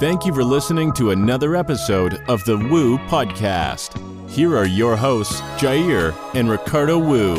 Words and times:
Thank 0.00 0.26
you 0.26 0.34
for 0.34 0.42
listening 0.42 0.92
to 0.94 1.12
another 1.12 1.54
episode 1.54 2.20
of 2.28 2.44
the 2.46 2.58
Woo 2.58 2.98
Podcast. 2.98 3.96
Here 4.28 4.56
are 4.58 4.66
your 4.66 4.96
hosts, 4.96 5.40
Jair 5.56 6.12
and 6.34 6.50
Ricardo 6.50 6.98
Wu. 6.98 7.36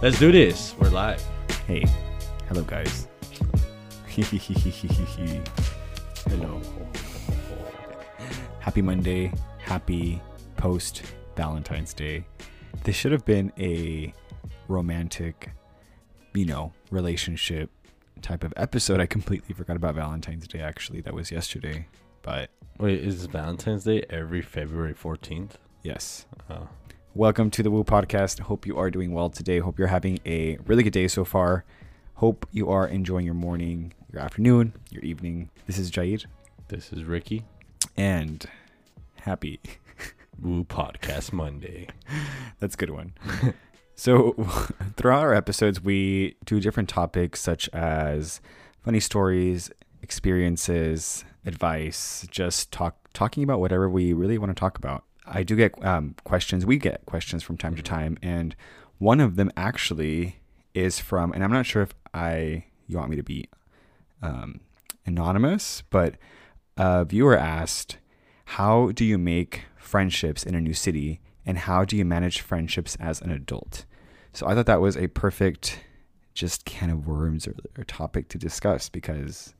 Let's 0.00 0.18
do 0.18 0.32
this. 0.32 0.74
We're 0.80 0.88
live. 0.88 1.22
Hey, 1.66 1.84
hello 2.48 2.62
guys. 2.62 3.08
hello. 6.28 6.62
Happy 8.60 8.80
Monday. 8.80 9.32
Happy 9.58 10.22
post 10.56 11.02
Valentine's 11.36 11.92
Day. 11.92 12.24
This 12.84 12.96
should 12.96 13.12
have 13.12 13.26
been 13.26 13.52
a 13.58 14.14
romantic, 14.68 15.50
you 16.34 16.44
know, 16.44 16.72
relationship 16.90 17.70
type 18.22 18.44
of 18.44 18.52
episode. 18.56 19.00
I 19.00 19.06
completely 19.06 19.54
forgot 19.54 19.76
about 19.76 19.94
Valentine's 19.94 20.46
Day 20.48 20.60
actually. 20.60 21.00
That 21.00 21.14
was 21.14 21.30
yesterday. 21.30 21.86
But 22.22 22.50
Wait, 22.78 23.02
is 23.04 23.26
Valentine's 23.26 23.84
Day 23.84 24.04
every 24.10 24.42
February 24.42 24.94
14th? 24.94 25.52
yes. 25.82 26.26
Oh. 26.50 26.68
Welcome 27.14 27.50
to 27.52 27.62
the 27.62 27.70
Woo 27.70 27.82
Podcast. 27.84 28.40
Hope 28.40 28.66
you 28.66 28.76
are 28.76 28.90
doing 28.90 29.12
well 29.12 29.30
today. 29.30 29.60
Hope 29.60 29.78
you're 29.78 29.88
having 29.88 30.18
a 30.26 30.58
really 30.66 30.82
good 30.82 30.92
day 30.92 31.08
so 31.08 31.24
far. 31.24 31.64
Hope 32.14 32.46
you 32.52 32.68
are 32.68 32.86
enjoying 32.86 33.24
your 33.24 33.34
morning, 33.34 33.94
your 34.12 34.20
afternoon, 34.20 34.74
your 34.90 35.02
evening. 35.02 35.48
This 35.66 35.78
is 35.78 35.90
Jaid, 35.90 36.26
This 36.68 36.92
is 36.92 37.04
Ricky. 37.04 37.44
and 37.96 38.44
happy. 39.20 39.60
Woo 40.42 40.64
Podcast 40.64 41.32
Monday. 41.32 41.86
That's 42.60 42.74
a 42.74 42.78
good 42.78 42.90
one. 42.90 43.14
so, 43.96 44.32
throughout 44.96 45.22
our 45.22 45.34
episodes, 45.34 45.82
we 45.82 46.36
do 46.44 46.60
different 46.60 46.88
topics 46.88 47.40
such 47.40 47.68
as 47.70 48.40
funny 48.84 49.00
stories, 49.00 49.70
experiences, 50.02 51.24
advice, 51.46 52.26
just 52.30 52.70
talk 52.70 52.96
talking 53.14 53.42
about 53.42 53.60
whatever 53.60 53.88
we 53.88 54.12
really 54.12 54.36
want 54.36 54.50
to 54.50 54.60
talk 54.60 54.76
about. 54.76 55.04
I 55.26 55.42
do 55.42 55.56
get 55.56 55.82
um, 55.84 56.14
questions. 56.24 56.66
We 56.66 56.76
get 56.76 57.06
questions 57.06 57.42
from 57.42 57.56
time 57.56 57.74
to 57.74 57.82
time, 57.82 58.18
and 58.22 58.54
one 58.98 59.20
of 59.20 59.36
them 59.36 59.50
actually 59.56 60.40
is 60.74 61.00
from, 61.00 61.32
and 61.32 61.42
I'm 61.42 61.50
not 61.50 61.66
sure 61.66 61.82
if 61.82 61.94
I 62.12 62.64
you 62.86 62.98
want 62.98 63.10
me 63.10 63.16
to 63.16 63.22
be 63.22 63.48
um, 64.22 64.60
anonymous, 65.06 65.82
but 65.90 66.16
a 66.76 67.04
viewer 67.04 67.36
asked, 67.36 67.96
"How 68.44 68.92
do 68.92 69.04
you 69.04 69.16
make 69.16 69.62
friendships 69.76 70.42
in 70.44 70.54
a 70.54 70.60
new 70.60 70.74
city, 70.74 71.20
and 71.46 71.56
how 71.58 71.84
do 71.84 71.96
you 71.96 72.04
manage 72.04 72.40
friendships 72.40 72.96
as 73.00 73.20
an 73.22 73.30
adult?" 73.30 73.84
So 74.32 74.46
I 74.46 74.54
thought 74.54 74.66
that 74.66 74.80
was 74.82 74.96
a 74.96 75.06
perfect, 75.08 75.80
just 76.34 76.64
can 76.66 76.90
of 76.90 77.06
worms 77.06 77.46
or, 77.48 77.54
or 77.78 77.84
topic 77.84 78.28
to 78.28 78.38
discuss 78.38 78.88
because 78.90 79.54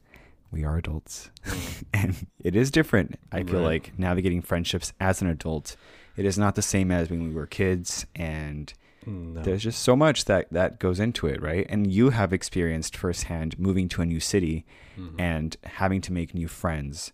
we 0.51 0.65
are 0.65 0.77
adults, 0.77 1.31
and 1.95 2.27
it 2.41 2.55
is 2.55 2.71
different. 2.71 3.19
I 3.33 3.43
feel 3.43 3.61
Right. 3.61 3.83
like 3.85 3.99
navigating 3.99 4.43
friendships 4.43 4.93
as 5.01 5.23
an 5.23 5.29
adult, 5.29 5.77
it 6.17 6.25
is 6.25 6.39
not 6.39 6.55
the 6.55 6.63
same 6.63 6.91
as 6.91 7.11
when 7.11 7.23
we 7.29 7.35
were 7.35 7.47
kids, 7.47 8.07
and 8.15 8.73
No. 9.07 9.43
there's 9.43 9.63
just 9.63 9.83
so 9.83 9.95
much 9.97 10.25
that 10.27 10.51
that 10.53 10.79
goes 10.81 10.99
into 11.01 11.27
it 11.29 11.41
right 11.41 11.65
and 11.69 11.87
you 11.93 12.11
have 12.11 12.33
experienced 12.33 12.97
firsthand 12.97 13.57
moving 13.59 13.89
to 13.91 14.03
a 14.03 14.07
new 14.07 14.19
city 14.19 14.65
Mhm. 14.99 15.15
and 15.21 15.57
having 15.65 16.01
to 16.01 16.13
make 16.13 16.35
new 16.35 16.49
friends 16.49 17.13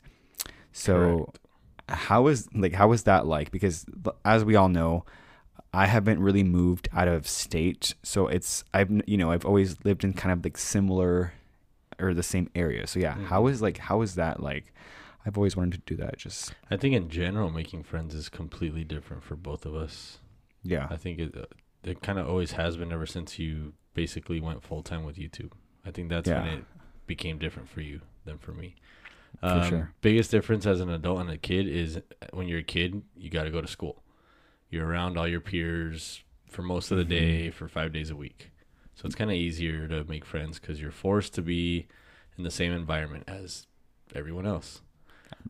so 0.72 0.94
Correct. 1.26 1.38
How 1.88 2.26
is 2.28 2.48
like 2.54 2.72
how 2.72 2.88
was 2.88 3.02
that 3.04 3.26
like 3.26 3.50
because 3.50 3.84
as 4.24 4.44
we 4.44 4.54
all 4.56 4.68
know 4.68 5.04
i 5.74 5.86
haven't 5.86 6.20
really 6.20 6.42
moved 6.44 6.88
out 6.92 7.08
of 7.08 7.26
state 7.26 7.94
so 8.02 8.26
it's 8.28 8.64
i've 8.72 8.90
you 9.06 9.16
know 9.16 9.30
i've 9.30 9.44
always 9.44 9.76
lived 9.84 10.04
in 10.04 10.12
kind 10.12 10.32
of 10.32 10.44
like 10.44 10.56
similar 10.56 11.32
or 11.98 12.14
the 12.14 12.22
same 12.22 12.48
area 12.54 12.86
so 12.86 12.98
yeah 13.00 13.14
how 13.26 13.42
Mhm. 13.44 13.50
is 13.50 13.62
like 13.62 13.78
how 13.78 14.02
is 14.02 14.14
that 14.14 14.42
like 14.42 14.72
i've 15.26 15.36
always 15.36 15.56
wanted 15.56 15.84
to 15.86 15.94
do 15.94 16.02
that 16.02 16.16
just 16.18 16.52
I 16.70 16.76
think 16.76 16.94
in 16.94 17.08
general, 17.08 17.50
making 17.50 17.82
friends 17.84 18.14
is 18.14 18.28
completely 18.28 18.84
different 18.84 19.22
for 19.22 19.36
both 19.36 19.64
of 19.66 19.74
us. 19.74 20.18
yeah 20.62 20.86
I 20.90 20.96
think 20.96 21.18
it, 21.18 21.36
uh, 21.36 21.44
it 21.84 22.00
kind 22.02 22.18
of 22.18 22.28
always 22.28 22.52
has 22.52 22.76
been 22.76 22.92
ever 22.92 23.06
since 23.06 23.38
you 23.38 23.74
basically 23.94 24.40
went 24.40 24.62
full 24.62 24.82
time 24.82 25.04
with 25.04 25.16
YouTube. 25.16 25.52
I 25.84 25.90
think 25.90 26.08
that's 26.08 26.28
when 26.28 26.46
it 26.46 26.64
became 27.06 27.38
different 27.38 27.68
for 27.68 27.80
you 27.82 28.00
than 28.24 28.38
for 28.38 28.52
me. 28.52 28.74
For 29.40 29.46
Um, 29.46 29.68
sure. 29.68 29.92
Biggest 30.02 30.30
difference 30.30 30.66
as 30.66 30.80
an 30.80 30.88
adult 30.90 31.20
and 31.20 31.30
a 31.30 31.38
kid 31.38 31.66
is 31.66 32.00
when 32.32 32.48
you're 32.48 32.60
a 32.60 32.64
kid, 32.64 33.02
you 33.16 33.30
got 33.30 33.44
to 33.44 33.50
go 33.50 33.60
to 33.60 33.66
school. 33.68 34.02
You're 34.70 34.86
around 34.86 35.18
all 35.18 35.26
your 35.28 35.40
peers 35.40 36.22
for 36.48 36.62
most 36.62 36.90
of 36.90 36.98
the 36.98 37.04
Mhm. 37.04 37.08
day 37.08 37.50
for 37.50 37.68
five 37.68 37.92
days 37.92 38.10
a 38.10 38.16
week. 38.16 38.50
So 38.94 39.06
it's 39.06 39.14
kind 39.14 39.30
of 39.30 39.36
easier 39.36 39.88
to 39.88 40.04
make 40.04 40.24
friends 40.24 40.58
because 40.58 40.80
you're 40.80 40.90
forced 40.90 41.34
to 41.34 41.42
be 41.42 41.86
in 42.38 42.44
the 42.44 42.50
same 42.50 42.72
environment 42.72 43.24
as 43.26 43.66
everyone 44.14 44.46
else. 44.46 44.80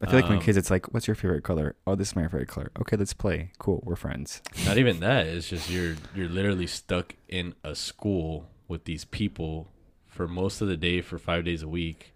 i 0.00 0.06
feel 0.06 0.15
like 0.15 0.28
when 0.28 0.38
um, 0.38 0.44
kids 0.44 0.56
it's 0.56 0.71
like 0.71 0.92
what's 0.94 1.06
your 1.06 1.15
favorite 1.15 1.42
color 1.44 1.75
oh 1.87 1.94
this 1.94 2.09
is 2.10 2.16
my 2.16 2.22
favorite 2.22 2.48
color 2.48 2.71
okay 2.81 2.97
let's 2.97 3.12
play 3.12 3.50
cool 3.59 3.81
we're 3.84 3.94
friends 3.97 4.41
Not 4.65 4.78
even 4.78 5.00
that. 5.06 5.26
It's 5.26 5.48
just 5.48 5.69
you're 5.69 5.97
you're 6.15 6.28
literally 6.28 6.66
stuck 6.66 7.15
in 7.28 7.54
a 7.62 7.75
school 7.75 8.48
with 8.69 8.84
these 8.84 9.04
people 9.04 9.69
for 10.06 10.26
most 10.26 10.60
of 10.62 10.69
the 10.69 10.76
day 10.78 11.00
for 11.03 11.19
five 11.19 11.44
days 11.44 11.62
a 11.62 11.69
week. 11.69 12.15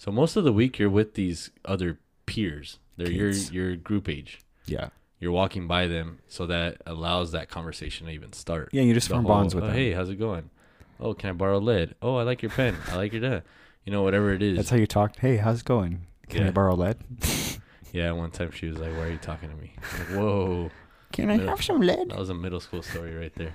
So 0.00 0.10
most 0.10 0.34
of 0.34 0.44
the 0.44 0.52
week 0.52 0.78
you're 0.78 0.88
with 0.88 1.12
these 1.12 1.50
other 1.66 1.98
peers. 2.24 2.78
They're 2.96 3.10
your 3.10 3.32
Kids. 3.32 3.52
your 3.52 3.76
group 3.76 4.08
age. 4.08 4.40
yeah 4.64 4.88
You're 5.18 5.30
walking 5.32 5.66
by 5.68 5.86
them, 5.88 6.20
so 6.26 6.46
that 6.46 6.80
allows 6.86 7.32
that 7.32 7.50
conversation 7.50 8.06
to 8.06 8.12
even 8.12 8.32
start. 8.32 8.70
Yeah, 8.72 8.80
you 8.80 8.94
just 8.94 9.08
The 9.08 9.14
form 9.16 9.26
bonds 9.26 9.54
with 9.54 9.64
"Oh, 9.64 9.66
them. 9.66 9.76
Hey, 9.76 9.92
how's 9.92 10.08
it 10.08 10.16
going? 10.16 10.48
Oh, 10.98 11.12
can 11.12 11.28
I 11.28 11.32
borrow 11.34 11.58
lead? 11.58 11.96
Oh, 12.00 12.16
I 12.16 12.22
like 12.22 12.40
your 12.40 12.50
pen. 12.50 12.76
I 12.88 12.96
like 12.96 13.12
your 13.12 13.20
dad. 13.20 13.42
You 13.84 13.92
know, 13.92 14.00
whatever 14.02 14.32
it 14.32 14.40
is. 14.42 14.56
That's 14.56 14.70
how 14.70 14.76
you 14.78 14.86
talked. 14.86 15.18
Hey, 15.18 15.36
how's 15.36 15.60
it 15.60 15.66
going? 15.66 16.06
Can 16.30 16.44
I 16.44 16.46
Yeah. 16.46 16.50
borrow 16.52 16.74
lead? 16.76 16.96
yeah. 17.92 18.10
One 18.12 18.30
time 18.30 18.52
she 18.52 18.68
was 18.68 18.78
like, 18.78 18.92
"Why 18.96 19.04
are 19.08 19.10
you 19.10 19.18
talking 19.18 19.50
to 19.50 19.56
me?" 19.56 19.72
I'm 19.92 19.98
like, 20.00 20.08
Whoa. 20.18 20.70
Can 21.12 21.30
I 21.30 21.36
have 21.44 21.62
some 21.62 21.80
lead? 21.80 22.08
That 22.08 22.18
was 22.18 22.30
a 22.30 22.34
middle 22.34 22.60
school 22.60 22.82
story 22.82 23.14
right 23.14 23.34
there. 23.36 23.54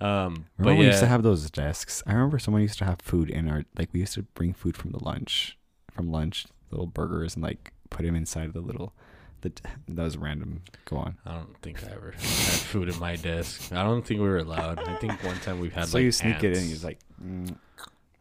Um, 0.00 0.46
but 0.56 0.64
Remember 0.64 0.78
we 0.80 0.84
yeah, 0.86 0.90
used 0.90 1.00
to 1.00 1.06
have 1.06 1.22
those 1.22 1.48
desks. 1.50 2.02
I 2.06 2.14
remember 2.14 2.38
someone 2.40 2.62
used 2.62 2.78
to 2.78 2.84
have 2.84 3.00
food 3.00 3.28
in 3.30 3.48
our 3.48 3.64
like 3.78 3.90
we 3.92 4.00
used 4.00 4.14
to 4.14 4.22
bring 4.22 4.54
food 4.54 4.76
from 4.76 4.90
the 4.92 5.02
lunch, 5.04 5.58
from 5.98 6.12
lunch, 6.12 6.46
little 6.70 6.86
burgers, 6.86 7.34
and 7.34 7.42
like 7.42 7.72
put 7.90 8.06
them 8.06 8.14
inside 8.14 8.52
the 8.52 8.60
little. 8.60 8.92
The 9.40 9.52
that 9.88 10.02
was 10.02 10.16
random. 10.16 10.62
Go 10.84 10.96
on. 10.96 11.18
I 11.26 11.32
don't 11.32 11.60
think 11.60 11.82
I 11.84 11.90
ever 11.92 12.12
had 12.12 12.20
food 12.20 12.88
in 12.88 12.96
my 13.00 13.16
desk. 13.16 13.72
I 13.72 13.82
don't 13.82 14.06
think 14.06 14.20
we 14.20 14.28
were 14.28 14.38
allowed. 14.38 14.78
I 14.78 14.96
think 14.98 15.22
one 15.24 15.38
time 15.40 15.58
we've 15.58 15.72
had 15.72 15.88
so 15.88 15.98
like 15.98 16.04
you 16.04 16.12
sneak 16.12 16.44
it 16.44 16.56
in. 16.56 16.62
He's 16.62 16.84
like, 16.84 17.00
mm. 17.20 17.52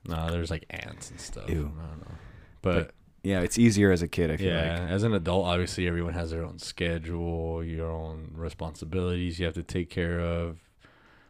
no, 0.08 0.32
there's 0.32 0.50
like 0.50 0.66
ants 0.72 1.12
and 1.12 1.22
stuff. 1.22 1.48
Ew. 1.50 1.72
I 1.80 1.88
don't 1.88 2.00
know. 2.00 2.16
But, 2.64 2.92
yeah, 3.24 3.42
it's 3.42 3.60
easier 3.60 3.92
as 3.92 4.02
a 4.02 4.08
kid. 4.08 4.32
I 4.32 4.38
feel 4.38 4.48
yeah, 4.48 4.80
like. 4.80 4.90
as 4.90 5.04
an 5.04 5.14
adult, 5.14 5.46
obviously 5.46 5.88
everyone 5.88 6.14
has 6.14 6.32
their 6.32 6.44
own 6.44 6.58
schedule, 6.58 7.64
your 7.64 7.92
own 7.92 8.32
responsibilities 8.34 9.40
you 9.40 9.46
have 9.46 9.56
to 9.56 9.64
take 9.64 9.92
care 9.92 10.20
of. 10.20 10.58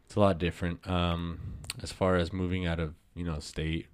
It's 0.06 0.16
a 0.16 0.22
lot 0.22 0.38
different. 0.38 0.88
Um, 0.90 1.58
as 1.84 1.92
far 1.92 2.16
as 2.16 2.32
moving 2.32 2.66
out 2.66 2.80
of 2.80 2.94
you 3.16 3.26
know 3.26 3.40
state 3.40 3.88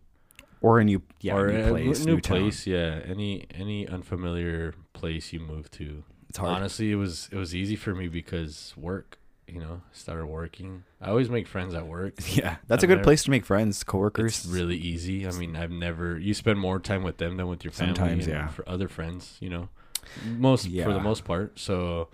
Or 0.64 0.80
a 0.80 0.84
new 0.84 1.04
yeah 1.20 1.36
or 1.36 1.52
new 1.52 1.60
a 1.64 1.68
place, 1.70 2.06
new, 2.06 2.20
town. 2.20 2.40
place, 2.40 2.66
yeah, 2.66 3.02
any 3.06 3.46
any 3.54 3.88
unfamiliar 3.88 4.74
place 4.94 5.32
you 5.34 5.40
move 5.40 5.70
to. 5.72 6.04
It's 6.30 6.40
hard. 6.40 6.54
Honestly, 6.54 6.92
it 6.92 6.96
was 6.96 7.30
it 7.32 7.38
was 7.38 7.54
easy 7.54 7.76
for 7.76 7.94
me 7.94 8.08
because 8.08 8.74
work. 8.76 9.20
You 9.46 9.60
know, 9.60 9.82
started 9.92 10.26
working. 10.28 10.84
I 11.02 11.10
always 11.10 11.30
make 11.30 11.48
friends 11.48 11.74
at 11.76 11.86
work. 11.86 12.14
Yeah, 12.34 12.56
that's 12.68 12.82
a 12.82 12.86
I've 12.86 12.90
good 12.90 12.96
never- 12.96 13.04
place 13.04 13.24
to 13.26 13.30
make 13.30 13.46
friends, 13.46 13.84
coworkers. 13.84 14.46
It's 14.46 14.48
really 14.48 14.78
easy. 14.78 15.28
I 15.28 15.32
mean, 15.32 15.56
I've 15.58 15.70
never. 15.70 16.18
You 16.18 16.34
spend 16.34 16.58
more 16.60 16.80
time 16.80 17.04
with 17.04 17.18
them 17.18 17.36
than 17.38 17.48
with 17.48 17.64
your 17.66 17.74
family. 17.74 17.94
Sometimes, 17.96 18.26
yeah. 18.26 18.48
For 18.48 18.68
other 18.68 18.88
friends, 18.88 19.38
you 19.42 19.50
know, 19.50 19.68
most 20.26 20.64
for 20.66 20.94
the 20.94 21.02
most 21.02 21.26
part. 21.26 21.60
So, 21.60 22.08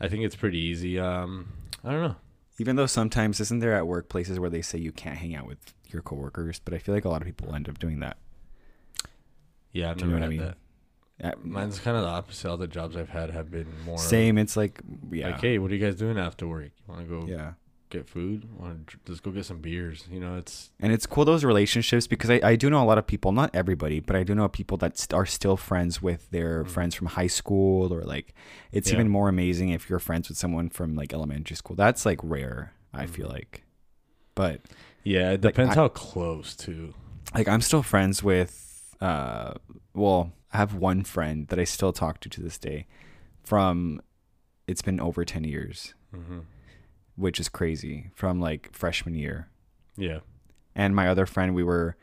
I 0.00 0.08
think 0.08 0.24
it's 0.24 0.34
pretty 0.34 0.58
easy. 0.58 0.98
Um, 0.98 1.52
I 1.84 1.90
don't 1.92 2.02
know. 2.02 2.16
Even 2.58 2.76
though 2.76 2.86
sometimes 2.86 3.38
isn't 3.38 3.58
there 3.60 3.74
at 3.74 3.84
workplaces 3.84 4.38
where 4.38 4.50
they 4.50 4.62
say 4.62 4.78
you 4.78 4.92
can't 4.92 5.18
hang 5.18 5.34
out 5.34 5.46
with 5.46 5.58
your 5.92 6.02
coworkers, 6.02 6.60
but 6.60 6.74
I 6.74 6.78
feel 6.78 6.94
like 6.94 7.04
a 7.04 7.08
lot 7.08 7.22
of 7.22 7.26
people 7.26 7.54
end 7.54 7.68
up 7.68 7.78
doing 7.78 8.00
that. 8.00 8.16
Yeah, 9.72 9.90
I've 9.90 9.96
Do 9.96 10.04
you 10.04 10.10
know 10.10 10.18
never 10.18 10.26
what 10.30 10.34
I 10.34 10.38
mean? 10.38 10.46
that. 10.46 10.56
Mine's 11.44 11.78
kind 11.78 11.96
of 11.96 12.02
the 12.02 12.08
opposite. 12.08 12.50
All 12.50 12.56
the 12.56 12.66
jobs 12.66 12.96
I've 12.96 13.08
had 13.08 13.30
have 13.30 13.50
been 13.50 13.66
more 13.84 13.98
Same. 13.98 14.38
It's 14.38 14.56
like 14.56 14.80
yeah, 15.10 15.28
Like, 15.30 15.40
hey, 15.40 15.58
what 15.58 15.70
are 15.70 15.74
you 15.74 15.84
guys 15.84 15.94
doing 15.94 16.18
after 16.18 16.46
work? 16.48 16.64
You 16.64 16.94
want 16.94 17.08
to 17.08 17.20
go 17.20 17.26
yeah. 17.26 17.52
get 17.90 18.08
food? 18.08 18.48
Want 18.58 18.88
to 18.88 18.96
let's 19.06 19.20
go 19.20 19.30
get 19.30 19.44
some 19.44 19.58
beers? 19.58 20.04
You 20.10 20.18
know, 20.18 20.36
it's 20.36 20.70
And 20.80 20.92
it's 20.92 21.06
cool 21.06 21.24
those 21.24 21.44
relationships 21.44 22.08
because 22.08 22.28
I, 22.28 22.40
I 22.42 22.56
do 22.56 22.68
know 22.68 22.82
a 22.82 22.84
lot 22.84 22.98
of 22.98 23.06
people, 23.06 23.30
not 23.30 23.50
everybody, 23.54 24.00
but 24.00 24.16
I 24.16 24.24
do 24.24 24.34
know 24.34 24.48
people 24.48 24.76
that 24.78 24.98
st- 24.98 25.14
are 25.14 25.26
still 25.26 25.56
friends 25.56 26.02
with 26.02 26.28
their 26.30 26.64
mm. 26.64 26.68
friends 26.68 26.94
from 26.96 27.06
high 27.08 27.28
school 27.28 27.94
or 27.94 28.02
like 28.02 28.34
it's 28.72 28.88
Yeah. 28.88 28.94
even 28.94 29.08
more 29.08 29.28
amazing 29.28 29.68
if 29.68 29.88
you're 29.88 30.00
friends 30.00 30.28
with 30.28 30.38
someone 30.38 30.70
from 30.70 30.96
like 30.96 31.12
elementary 31.12 31.56
school. 31.56 31.76
That's 31.76 32.04
like 32.04 32.18
rare, 32.22 32.72
I 32.92 33.06
mm. 33.06 33.10
feel 33.10 33.28
like. 33.28 33.62
But 34.34 34.62
yeah. 35.04 35.32
It 35.32 35.40
depends 35.40 35.72
I- 35.72 35.80
how 35.80 35.88
close 35.88 36.54
too. 36.56 36.94
like 37.34 37.48
I'm 37.48 37.60
still 37.60 37.82
friends 37.82 38.22
with 38.22 38.94
uh 39.00 39.54
well, 39.94 40.32
I 40.52 40.58
have 40.58 40.74
one 40.74 41.02
friend 41.04 41.48
that 41.48 41.58
I 41.58 41.64
still 41.64 41.92
talk 41.92 42.20
to 42.20 42.28
to 42.28 42.42
this 42.42 42.58
day 42.58 42.86
from 43.42 44.00
it's 44.66 44.82
been 44.82 45.00
over 45.00 45.24
10 45.24 45.44
years, 45.44 45.94
hmm 46.14 46.40
which 47.14 47.38
is 47.38 47.48
crazy 47.50 48.10
from 48.14 48.40
like 48.40 48.70
freshman 48.72 49.14
year. 49.14 49.48
Yeah. 49.98 50.20
And 50.74 50.96
my 50.96 51.08
other 51.08 51.26
friend, 51.26 51.54
we 51.54 51.62
were 51.62 51.94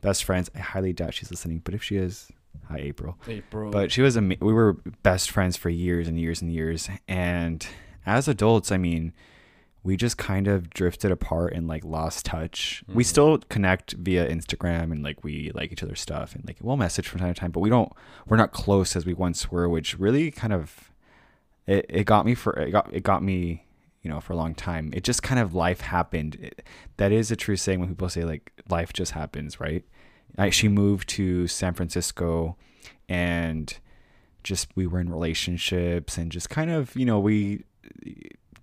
best 0.00 0.22
friends. 0.22 0.48
I 0.54 0.60
highly 0.60 0.92
doubt 0.92 1.14
she's 1.14 1.32
listening, 1.32 1.62
but 1.64 1.74
if 1.74 1.82
she 1.82 1.96
is, 1.96 2.30
hi 2.68 2.78
April. 2.78 3.18
April. 3.26 3.72
But 3.72 3.90
she 3.90 4.02
was 4.02 4.16
ama- 4.16 4.36
we 4.40 4.52
were 4.52 4.74
best 5.02 5.32
friends 5.32 5.56
for 5.56 5.68
years 5.68 6.06
and 6.06 6.18
years 6.20 6.40
and 6.42 6.52
years. 6.52 6.88
And 7.08 7.66
as 8.06 8.28
adults, 8.28 8.70
I 8.70 8.76
mean, 8.76 9.12
we 9.86 9.96
just 9.96 10.18
kind 10.18 10.48
of 10.48 10.68
drifted 10.70 11.10
apart 11.12 11.52
and 11.54 11.68
like 11.68 11.84
lost 11.84 12.26
touch. 12.26 12.82
We 12.88 13.04
Mhm. 13.04 13.06
still 13.06 13.38
connect 13.48 13.92
via 13.92 14.28
Instagram 14.28 14.90
and 14.92 15.02
like 15.02 15.22
we 15.22 15.52
like 15.54 15.70
each 15.72 15.82
other's 15.82 16.00
stuff 16.00 16.34
and 16.34 16.44
like 16.46 16.58
we'll 16.60 16.76
message 16.76 17.06
from 17.08 17.20
time 17.20 17.32
to 17.34 17.40
time, 17.40 17.52
but 17.52 17.60
we 17.60 17.70
don't 17.70 17.92
we're 18.26 18.36
not 18.36 18.52
close 18.52 18.96
as 18.96 19.06
we 19.06 19.14
once 19.14 19.50
were, 19.50 19.68
which 19.68 19.98
really 19.98 20.30
kind 20.30 20.52
of 20.52 20.90
it, 21.66 21.86
it 21.88 22.04
got 22.04 22.26
me 22.26 22.34
for 22.34 22.52
it 22.58 22.70
got 22.72 22.92
it 22.92 23.02
got 23.02 23.22
me 23.22 23.64
you 24.02 24.10
know 24.10 24.20
for 24.20 24.32
a 24.32 24.36
long 24.36 24.54
time 24.54 24.90
it 24.92 25.02
just 25.04 25.22
kind 25.22 25.40
of 25.40 25.52
life 25.54 25.80
happened 25.80 26.36
it, 26.36 26.62
that 26.96 27.10
is 27.12 27.30
a 27.30 27.36
true 27.36 27.56
saying 27.56 27.80
when 27.80 27.88
people 27.88 28.08
say 28.08 28.24
like 28.24 28.52
life 28.68 28.92
just 28.92 29.12
happens 29.12 29.58
right 29.60 29.84
I, 30.38 30.50
she 30.50 30.68
moved 30.68 31.08
to 31.10 31.48
san 31.48 31.74
francisco 31.74 32.56
and 33.08 33.76
just 34.44 34.68
we 34.76 34.86
were 34.86 35.00
in 35.00 35.10
relationships 35.10 36.18
and 36.18 36.30
just 36.30 36.50
kind 36.50 36.70
of 36.70 36.94
you 36.94 37.04
know 37.04 37.18
we 37.18 37.64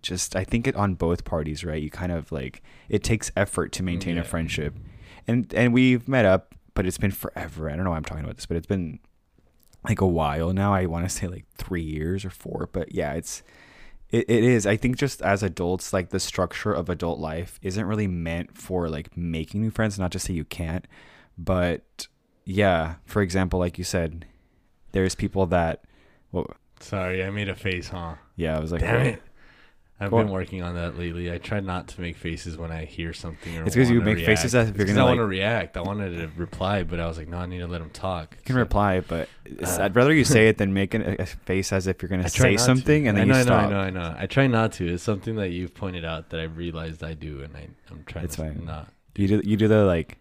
just 0.03 0.35
i 0.35 0.43
think 0.43 0.67
it 0.67 0.75
on 0.75 0.93
both 0.93 1.23
parties 1.25 1.63
right 1.63 1.81
you 1.81 1.89
kind 1.89 2.11
of 2.11 2.31
like 2.31 2.61
it 2.89 3.03
takes 3.03 3.31
effort 3.35 3.71
to 3.71 3.81
maintain 3.81 4.15
Yeah. 4.15 4.21
a 4.21 4.25
friendship 4.25 4.75
and 5.27 5.51
and 5.53 5.73
we've 5.73 6.07
met 6.07 6.25
up 6.25 6.53
but 6.75 6.85
it's 6.85 6.97
been 6.97 7.11
forever 7.11 7.69
i 7.69 7.75
don't 7.75 7.83
know 7.85 7.89
why 7.91 7.97
i'm 7.97 8.03
talking 8.03 8.23
about 8.23 8.35
this 8.35 8.45
but 8.45 8.57
it's 8.57 8.67
been 8.67 8.99
like 9.87 10.01
a 10.01 10.07
while 10.07 10.53
now 10.53 10.73
i 10.73 10.85
want 10.85 11.05
to 11.05 11.09
say 11.09 11.27
like 11.27 11.45
three 11.55 11.81
years 11.81 12.23
or 12.23 12.29
four 12.29 12.69
but 12.71 12.93
yeah 12.93 13.13
it's 13.13 13.41
it, 14.11 14.29
it 14.29 14.43
is 14.43 14.65
i 14.67 14.77
think 14.77 14.95
just 14.97 15.21
as 15.21 15.41
adults 15.43 15.91
like 15.93 16.09
the 16.09 16.19
structure 16.19 16.71
of 16.73 16.89
adult 16.89 17.19
life 17.19 17.59
isn't 17.61 17.85
really 17.85 18.07
meant 18.07 18.55
for 18.57 18.87
like 18.89 19.15
making 19.17 19.61
new 19.61 19.71
friends 19.71 19.97
not 19.97 20.11
to 20.11 20.19
say 20.19 20.33
you 20.33 20.45
can't 20.45 20.85
but 21.37 22.07
yeah 22.45 22.95
for 23.05 23.21
example 23.21 23.59
like 23.59 23.77
you 23.77 23.83
said 23.83 24.25
there's 24.91 25.15
people 25.15 25.45
that 25.47 25.83
well 26.31 26.45
Sorry, 26.79 27.23
I 27.23 27.29
made 27.29 27.47
a 27.47 27.55
face, 27.55 27.87
huh? 27.89 28.15
yeah 28.35 28.57
i 28.57 28.59
was 28.59 28.71
like 28.73 28.81
Damn 28.81 29.05
it. 29.05 29.21
I've 30.03 30.11
Go 30.11 30.17
been 30.17 30.27
on. 30.27 30.33
working 30.33 30.61
on 30.61 30.75
that 30.75 30.97
lately. 30.97 31.31
I 31.31 31.37
try 31.37 31.59
not 31.59 31.87
to 31.89 32.01
make 32.01 32.15
faces 32.17 32.57
when 32.57 32.71
I 32.71 32.85
hear 32.85 33.13
something. 33.13 33.57
Or 33.57 33.63
It's 33.65 33.75
'cause 33.75 33.89
you 33.89 34.01
make 34.01 34.17
faces 34.25 34.53
react. 34.53 34.67
as 34.67 34.69
if 34.71 34.77
you're 34.77 34.85
gonna, 34.87 34.99
I 34.99 35.03
like- 35.03 35.09
want 35.11 35.19
to 35.19 35.25
react. 35.25 35.77
I 35.77 35.81
wanted 35.81 36.17
to 36.17 36.29
reply, 36.39 36.83
but 36.83 36.99
I 36.99 37.07
was 37.07 37.17
like, 37.17 37.27
no, 37.27 37.37
I 37.37 37.45
need 37.45 37.59
to 37.59 37.67
let 37.67 37.81
him 37.81 37.89
talk. 37.89 38.35
you 38.37 38.43
can 38.45 38.55
So- 38.55 38.59
reply 38.59 38.99
but 39.01 39.29
Uh, 39.61 39.77
i'd 39.81 39.95
rather 39.95 40.13
you 40.13 40.23
say 40.23 40.47
it 40.49 40.57
than 40.57 40.73
make 40.73 40.93
a, 40.93 41.21
a 41.21 41.25
face 41.25 41.71
as 41.73 41.87
if 41.87 42.01
you're 42.01 42.09
gonna 42.09 42.29
say 42.29 42.53
to. 42.53 42.57
something 42.59 43.07
and 43.07 43.17
then 43.17 43.23
I 43.23 43.27
know, 43.27 43.33
you 43.35 43.39
I 43.39 43.43
stop 43.43 43.69
know, 43.71 43.77
I 43.79 43.89
know, 43.89 43.99
I 44.01 44.09
know. 44.11 44.15
I 44.19 44.25
try 44.27 44.47
not 44.47 44.73
to. 44.73 44.87
It's 44.93 45.03
something 45.03 45.35
that 45.35 45.49
you've 45.49 45.73
pointed 45.73 46.05
out 46.05 46.29
that 46.29 46.39
I 46.39 46.43
realized 46.43 47.03
I 47.03 47.13
do, 47.13 47.41
and 47.41 47.55
I, 47.55 47.67
I'm 47.91 48.03
trying 48.05 48.25
It's 48.25 48.35
to 48.35 48.43
fine. 48.43 48.65
not. 48.65 48.87
you 49.15 49.27
do 49.27 49.41
you 49.43 49.57
do 49.57 49.67
the 49.67 49.83
like 49.85 50.17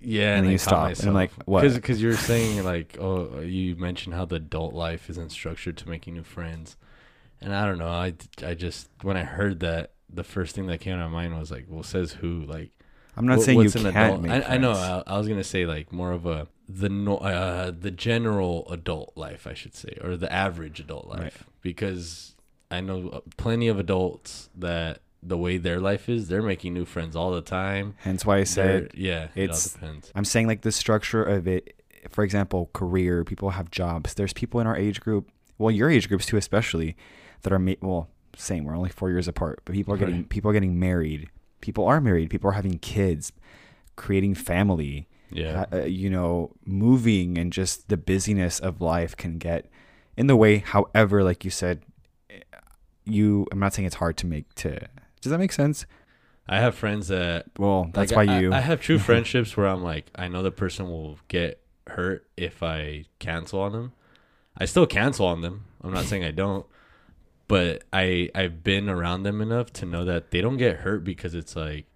Yeah, 0.00 0.36
And 0.36 0.44
then 0.46 0.52
you 0.52 0.58
stop, 0.58 0.90
and 0.98 1.08
I'm 1.08 1.14
like, 1.14 1.32
what? 1.44 1.62
Because 1.72 2.00
you 2.00 2.08
were 2.08 2.14
saying 2.14 2.62
like, 2.64 2.96
oh, 3.00 3.40
you 3.40 3.74
mentioned 3.74 4.14
how 4.14 4.24
the 4.26 4.36
adult 4.36 4.72
life 4.72 5.10
isn't 5.10 5.30
structured 5.30 5.76
to 5.78 5.88
making 5.88 6.14
new 6.14 6.22
friends, 6.22 6.76
and 7.40 7.54
I 7.54 7.64
don't 7.66 7.78
know. 7.78 7.88
I, 7.88 8.14
I 8.44 8.54
just 8.54 8.88
when 9.02 9.16
I 9.16 9.22
heard 9.24 9.60
that, 9.60 9.92
the 10.12 10.24
first 10.24 10.54
thing 10.54 10.66
that 10.66 10.80
came 10.80 10.98
to 10.98 11.08
my 11.08 11.22
mind 11.22 11.38
was 11.38 11.50
like, 11.50 11.66
well, 11.68 11.82
says 11.82 12.12
who? 12.12 12.44
Like, 12.44 12.70
i'm 13.16 13.26
not 13.26 13.38
what- 13.38 13.44
saying 13.46 13.58
you 13.60 13.66
an 13.66 13.72
can't 13.92 13.96
adult? 13.96 14.20
make 14.22 14.32
I, 14.32 14.54
I 14.54 14.58
know. 14.58 14.72
I, 14.72 15.02
I 15.06 15.18
was 15.18 15.28
gonna 15.28 15.44
say 15.44 15.66
like 15.66 15.92
more 15.92 16.12
of 16.12 16.24
a 16.26 16.46
the 16.68 16.88
no, 16.88 17.16
uh, 17.18 17.70
the 17.78 17.90
general 17.90 18.66
adult 18.70 19.12
life, 19.16 19.46
I 19.46 19.54
should 19.54 19.74
say, 19.74 19.96
or 20.02 20.16
the 20.16 20.30
average 20.32 20.80
adult 20.80 21.06
life, 21.08 21.20
Right. 21.20 21.32
because 21.62 22.34
I 22.70 22.80
know 22.82 23.08
uh, 23.08 23.20
plenty 23.38 23.68
of 23.68 23.78
adults 23.78 24.50
that 24.54 25.00
the 25.22 25.36
way 25.38 25.56
their 25.56 25.80
life 25.80 26.08
is, 26.08 26.28
they're 26.28 26.42
making 26.42 26.74
new 26.74 26.84
friends 26.84 27.16
all 27.16 27.30
the 27.32 27.40
time. 27.40 27.94
hence 27.98 28.24
why 28.26 28.34
i 28.34 28.38
They're- 28.38 28.44
said 28.46 28.90
yeah, 28.94 29.28
it's- 29.34 29.66
it 29.66 29.74
all 29.74 29.80
depends. 29.80 30.12
I'm 30.14 30.24
saying 30.26 30.46
like 30.46 30.60
the 30.62 30.72
structure 30.72 31.22
of 31.24 31.48
it. 31.48 31.74
For 32.10 32.22
example, 32.22 32.70
career. 32.72 33.24
People 33.24 33.50
have 33.50 33.70
jobs. 33.70 34.14
There's 34.14 34.32
people 34.32 34.60
in 34.60 34.66
our 34.66 34.76
age 34.76 35.00
group. 35.00 35.30
Well, 35.58 35.70
your 35.72 35.90
age 35.90 36.08
groups 36.08 36.24
too, 36.26 36.36
especially 36.36 36.96
that 37.42 37.52
are 37.52 37.58
ma- 37.58 37.74
well, 37.80 38.08
same. 38.36 38.64
We're 38.64 38.76
only 38.76 38.90
four 38.90 39.10
years 39.10 39.28
apart, 39.28 39.60
but 39.64 39.74
people 39.74 39.94
are 39.94 39.96
getting 39.98 40.16
Right. 40.16 40.28
people 40.28 40.50
are 40.50 40.54
getting 40.54 40.78
married. 40.78 41.28
People 41.60 41.84
are 41.86 42.00
married. 42.00 42.30
People 42.30 42.50
are 42.50 42.54
having 42.54 42.78
kids, 42.78 43.32
creating 43.96 44.34
family. 44.34 45.08
Yeah. 45.30 45.66
uh, 45.70 45.84
you 45.84 46.08
know, 46.08 46.52
moving 46.64 47.36
and 47.36 47.52
just 47.52 47.88
the 47.90 47.98
busyness 47.98 48.58
of 48.60 48.80
life 48.80 49.14
can 49.14 49.36
get 49.36 49.68
in 50.16 50.26
the 50.26 50.36
way. 50.36 50.58
However, 50.58 51.22
like 51.22 51.44
you 51.44 51.50
said, 51.50 51.82
you. 53.04 53.46
I'm 53.52 53.58
not 53.58 53.74
saying 53.74 53.86
it's 53.86 53.96
hard 53.96 54.16
to 54.18 54.26
make 54.26 54.54
to. 54.56 54.88
Does 55.20 55.30
that 55.30 55.38
make 55.38 55.52
sense? 55.52 55.86
I 56.48 56.60
have 56.60 56.74
friends 56.74 57.08
that 57.08 57.46
Well, 57.58 57.90
that's 57.92 58.10
like, 58.12 58.26
why 58.28 58.34
I- 58.34 58.40
you. 58.40 58.52
I, 58.52 58.60
have 58.60 58.80
true 58.80 58.98
friendships 59.08 59.56
where 59.56 59.66
I'm 59.66 59.82
like, 59.82 60.06
I 60.14 60.28
know 60.28 60.42
the 60.42 60.50
person 60.50 60.88
will 60.88 61.18
get 61.28 61.60
hurt 61.88 62.26
if 62.36 62.62
I 62.62 63.04
cancel 63.18 63.60
on 63.60 63.72
them. 63.72 63.92
I 64.56 64.64
still 64.64 64.86
cancel 64.86 65.26
on 65.26 65.42
them. 65.42 65.64
I'm 65.82 65.92
not 65.92 66.04
saying 66.06 66.24
I 66.24 66.30
don't, 66.30 66.64
but 67.48 67.84
I 67.92 68.30
I've 68.34 68.62
been 68.62 68.88
around 68.88 69.24
them 69.24 69.40
enough 69.40 69.72
to 69.74 69.86
know 69.86 70.04
that 70.04 70.30
they 70.30 70.40
don't 70.40 70.58
get 70.58 70.76
hurt 70.76 71.02
because 71.02 71.34
it's 71.34 71.56
like, 71.56 71.86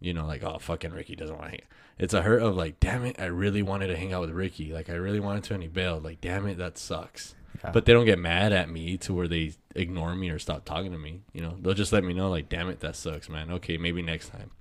you 0.00 0.14
know, 0.14 0.24
like 0.26 0.42
oh 0.42 0.58
fucking 0.58 0.92
Ricky 0.92 1.16
doesn't 1.16 1.36
want 1.36 1.52
to. 1.52 1.60
It's 1.98 2.14
a 2.14 2.22
hurt 2.22 2.42
of 2.42 2.56
like, 2.56 2.78
damn 2.78 3.04
it, 3.04 3.16
I 3.18 3.26
really 3.26 3.62
wanted 3.62 3.88
to 3.88 3.96
hang 3.96 4.12
out 4.12 4.20
with 4.22 4.30
Ricky. 4.30 4.72
Like 4.72 4.88
I 4.88 4.94
really 4.94 5.20
wanted 5.20 5.44
to, 5.44 5.54
and 5.54 5.62
he 5.62 5.68
bailed. 5.68 6.04
Like 6.04 6.20
damn 6.20 6.46
it, 6.46 6.58
that 6.58 6.78
sucks. 6.78 7.34
Yeah. 7.62 7.72
But 7.72 7.86
they 7.86 7.92
don't 7.92 8.04
get 8.04 8.20
mad 8.20 8.52
at 8.52 8.70
me 8.70 8.96
to 8.98 9.12
where 9.12 9.26
they 9.26 9.52
ignore 9.74 10.14
me 10.14 10.30
or 10.30 10.38
stop 10.38 10.64
talking 10.64 10.92
to 10.92 10.98
me. 10.98 11.22
You 11.32 11.42
know, 11.42 11.56
they'll 11.60 11.74
just 11.74 11.92
let 11.92 12.04
me 12.04 12.14
know 12.14 12.30
like, 12.30 12.48
damn 12.48 12.68
it, 12.68 12.80
that 12.80 12.94
sucks, 12.94 13.28
man. 13.28 13.50
Okay, 13.50 13.78
maybe 13.78 14.00
next 14.00 14.28
time. 14.28 14.52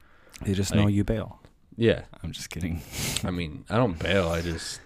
they 0.42 0.54
just 0.54 0.74
know 0.74 0.88
you 0.88 1.04
bail. 1.04 1.40
Yeah, 1.76 2.04
I'm 2.24 2.32
just 2.32 2.50
kidding. 2.50 2.82
I 3.24 3.30
mean, 3.30 3.66
I 3.70 3.78
don't 3.78 4.00
bail. 4.00 4.30
I 4.30 4.42
just 4.42 4.82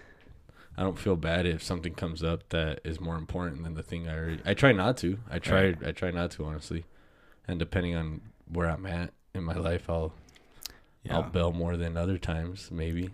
I 0.82 0.84
don't 0.84 0.98
feel 0.98 1.14
bad 1.14 1.46
if 1.46 1.62
something 1.62 1.94
comes 1.94 2.24
up 2.24 2.48
that 2.48 2.80
is 2.82 3.00
more 3.00 3.14
important 3.14 3.62
than 3.62 3.74
the 3.74 3.84
thing 3.84 4.08
I 4.08 4.18
already. 4.18 4.42
I 4.44 4.54
try 4.54 4.72
not 4.72 4.96
to. 4.96 5.16
I 5.30 5.38
try. 5.38 5.66
Right. 5.66 5.78
I 5.86 5.92
try 5.92 6.10
not 6.10 6.32
to 6.32 6.44
honestly, 6.44 6.86
and 7.46 7.60
depending 7.60 7.94
on 7.94 8.20
where 8.48 8.68
I'm 8.68 8.84
at 8.86 9.12
in 9.32 9.44
my 9.44 9.54
life, 9.54 9.88
I'll 9.88 10.12
yeah. 11.04 11.14
I'll 11.14 11.22
bail 11.22 11.52
more 11.52 11.76
than 11.76 11.96
other 11.96 12.18
times. 12.18 12.68
Maybe. 12.72 13.10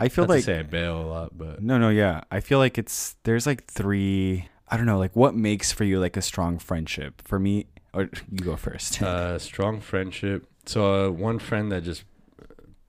I 0.00 0.08
feel 0.08 0.24
Not 0.24 0.30
like 0.30 0.42
say 0.42 0.58
I 0.58 0.62
bail 0.64 1.00
a 1.00 1.06
lot, 1.06 1.38
but 1.38 1.62
no, 1.62 1.78
no, 1.78 1.90
yeah. 1.90 2.22
I 2.32 2.40
feel 2.40 2.58
like 2.58 2.76
it's 2.76 3.14
there's 3.22 3.46
like 3.46 3.66
three. 3.66 4.48
I 4.66 4.76
don't 4.76 4.86
know, 4.86 4.98
like 4.98 5.14
what 5.14 5.36
makes 5.36 5.70
for 5.70 5.84
you 5.84 6.00
like 6.00 6.16
a 6.16 6.22
strong 6.22 6.58
friendship. 6.58 7.22
For 7.22 7.38
me, 7.38 7.66
or 7.94 8.10
you 8.32 8.38
go 8.38 8.56
first. 8.56 9.00
uh, 9.00 9.38
strong 9.38 9.80
friendship. 9.80 10.44
So 10.66 11.06
uh, 11.06 11.10
one 11.12 11.38
friend 11.38 11.70
that 11.70 11.84
just 11.84 12.02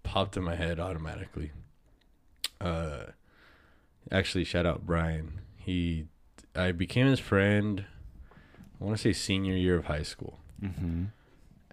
popped 0.02 0.38
in 0.38 0.44
my 0.44 0.56
head 0.56 0.80
automatically. 0.80 1.52
Actually, 4.12 4.44
shout 4.44 4.66
out 4.66 4.86
Brian. 4.86 5.40
He, 5.56 6.06
I 6.56 6.72
became 6.72 7.08
his 7.08 7.20
friend. 7.20 7.86
I 8.80 8.84
want 8.84 8.98
to 8.98 9.02
say 9.02 9.14
senior 9.14 9.56
year 9.56 9.78
of 9.78 9.86
high 9.86 10.02
school, 10.04 10.40
mm-hmm. 10.62 11.06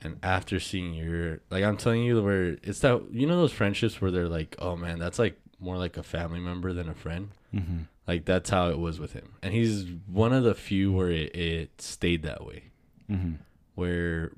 and 0.02 0.18
after 0.22 0.60
senior 0.60 1.04
year, 1.04 1.40
like 1.50 1.64
I'm 1.64 1.76
telling 1.78 2.02
you, 2.02 2.22
where 2.22 2.58
it's 2.62 2.80
that 2.80 3.02
you 3.10 3.26
know 3.26 3.36
those 3.36 3.52
friendships 3.52 4.00
where 4.00 4.10
they're 4.10 4.28
like, 4.28 4.54
oh 4.58 4.76
man, 4.76 4.98
that's 4.98 5.18
like 5.18 5.40
more 5.58 5.78
like 5.78 5.96
a 5.96 6.02
family 6.02 6.38
member 6.38 6.72
than 6.74 6.88
a 6.88 6.94
friend. 6.94 7.30
Mm-hmm. 7.54 7.78
Like 8.06 8.26
that's 8.26 8.50
how 8.50 8.68
it 8.68 8.78
was 8.78 9.00
with 9.00 9.14
him, 9.14 9.34
and 9.42 9.54
he's 9.54 9.86
one 10.06 10.32
of 10.34 10.44
the 10.44 10.54
few 10.54 10.92
where 10.92 11.10
it, 11.10 11.34
it 11.34 11.80
stayed 11.80 12.22
that 12.24 12.44
way 12.44 12.64
Mm-hmm. 13.10 13.36
where 13.74 14.32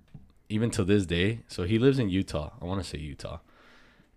even 0.49 0.71
till 0.71 0.85
this 0.85 1.04
day 1.04 1.40
so 1.49 1.64
he 1.64 1.76
lives 1.76 1.99
in 1.99 2.09
utah 2.09 2.50
i 2.62 2.64
want 2.64 2.80
to 2.80 2.88
say 2.88 2.99
utah 2.99 3.38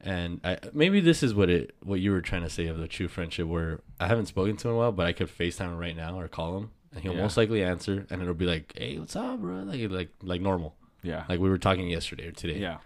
and 0.05 0.39
I, 0.43 0.57
maybe 0.73 0.99
this 0.99 1.23
is 1.23 1.33
what 1.33 1.49
it 1.49 1.75
what 1.81 1.99
you 1.99 2.11
were 2.11 2.21
trying 2.21 2.43
to 2.43 2.49
say 2.49 2.67
of 2.67 2.77
the 2.77 2.87
true 2.87 3.07
friendship 3.07 3.47
where 3.47 3.79
i 3.99 4.07
haven't 4.07 4.25
spoken 4.27 4.57
to 4.57 4.67
him 4.67 4.71
in 4.73 4.75
a 4.75 4.79
while 4.79 4.91
but 4.91 5.07
i 5.07 5.13
could 5.13 5.27
facetime 5.29 5.69
him 5.71 5.77
right 5.77 5.95
now 5.95 6.19
or 6.19 6.27
call 6.27 6.57
him 6.57 6.71
and 6.93 7.01
he'll 7.03 7.13
Yeah. 7.15 7.21
most 7.21 7.37
likely 7.37 7.63
answer 7.63 8.05
and 8.09 8.21
it'll 8.21 8.33
be 8.33 8.45
like 8.45 8.73
hey 8.77 8.99
what's 8.99 9.15
up 9.15 9.39
bro 9.39 9.63
like 9.63 9.89
like 9.89 10.09
like 10.21 10.41
normal 10.41 10.75
Yeah. 11.03 11.23
like 11.29 11.39
we 11.39 11.49
were 11.49 11.57
talking 11.57 11.87
yesterday 11.89 12.27
or 12.27 12.31
today 12.31 12.59
yeah. 12.59 12.77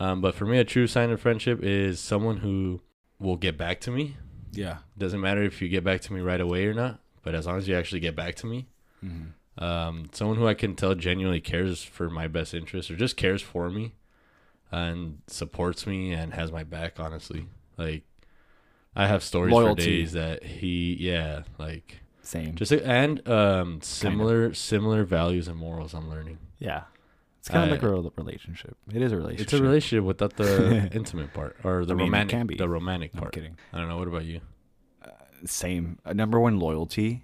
um, 0.00 0.20
but 0.20 0.34
for 0.34 0.44
me 0.44 0.58
a 0.58 0.64
true 0.64 0.86
sign 0.88 1.10
of 1.10 1.20
friendship 1.20 1.62
is 1.62 2.00
someone 2.00 2.38
who 2.38 2.80
will 3.20 3.36
get 3.36 3.56
back 3.56 3.80
to 3.82 3.90
me 3.90 4.16
Yeah. 4.52 4.78
doesn't 4.98 5.20
matter 5.20 5.42
if 5.44 5.62
you 5.62 5.68
get 5.68 5.84
back 5.84 6.00
to 6.02 6.12
me 6.12 6.20
right 6.20 6.40
away 6.40 6.66
or 6.66 6.74
not 6.74 6.98
but 7.22 7.34
as 7.34 7.46
long 7.46 7.58
as 7.58 7.68
you 7.68 7.76
actually 7.76 8.00
get 8.00 8.16
back 8.16 8.34
to 8.36 8.46
me 8.46 8.66
Mm-hmm. 9.04 9.64
Um, 9.64 10.08
someone 10.12 10.36
who 10.36 10.46
I 10.46 10.54
can 10.54 10.74
tell 10.74 10.94
genuinely 10.94 11.40
cares 11.40 11.82
for 11.82 12.08
my 12.08 12.28
best 12.28 12.54
interest 12.54 12.90
or 12.90 12.96
just 12.96 13.16
cares 13.16 13.42
for 13.42 13.68
me 13.70 13.92
and 14.72 15.18
supports 15.26 15.86
me 15.86 16.12
and 16.12 16.34
has 16.34 16.50
my 16.52 16.64
back. 16.64 16.98
Honestly, 17.00 17.46
like 17.76 18.02
I 18.96 19.06
have 19.06 19.22
stories 19.22 19.52
Loyalty. 19.52 19.82
for 19.82 19.88
days 19.88 20.12
that 20.12 20.42
he, 20.44 20.96
yeah, 20.98 21.42
like 21.58 22.00
Same. 22.22 22.54
just 22.54 22.72
and 22.72 23.26
um 23.28 23.80
similar 23.82 24.52
similar 24.54 25.04
values 25.04 25.48
and 25.48 25.56
morals. 25.56 25.94
I'm 25.94 26.08
learning. 26.10 26.38
yeah. 26.58 26.84
It's 27.38 27.48
kind 27.48 27.64
of 27.64 27.70
like 27.70 27.82
a 27.82 28.10
relationship. 28.20 28.76
It 28.92 29.00
is 29.00 29.12
a 29.12 29.16
relationship. 29.16 29.44
It's 29.46 29.52
a 29.54 29.62
relationship 29.62 30.04
without 30.04 30.36
the 30.36 30.90
intimate 30.92 31.32
part 31.32 31.56
or 31.64 31.86
the 31.86 31.94
I 31.94 31.96
mean, 31.96 32.06
romantic. 32.08 32.36
can 32.36 32.46
be. 32.46 32.56
The 32.56 32.68
romantic 32.68 33.14
No, 33.14 33.20
I'm 33.20 33.22
part. 33.22 33.32
kidding. 33.32 33.56
I 33.72 33.78
don't 33.78 33.88
know. 33.88 33.96
What 33.96 34.08
about 34.08 34.26
you? 34.26 34.42
Same. 35.46 35.98
Uh, 36.04 36.12
number 36.12 36.38
one, 36.38 36.58
loyalty. 36.60 37.22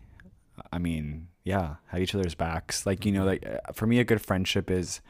I 0.73 0.79
mean, 0.79 1.29
yeah, 1.45 1.75
have 1.89 2.01
each 2.01 2.15
other's 2.15 2.35
backs. 2.35 2.87
Like 2.87 3.05
you 3.05 3.13
know, 3.13 3.25
like 3.27 3.45
uh, 3.47 3.73
for 3.75 3.87
me, 3.87 3.99
a 3.99 4.05
good 4.05 4.23
friendship 4.23 4.71
is 4.71 5.03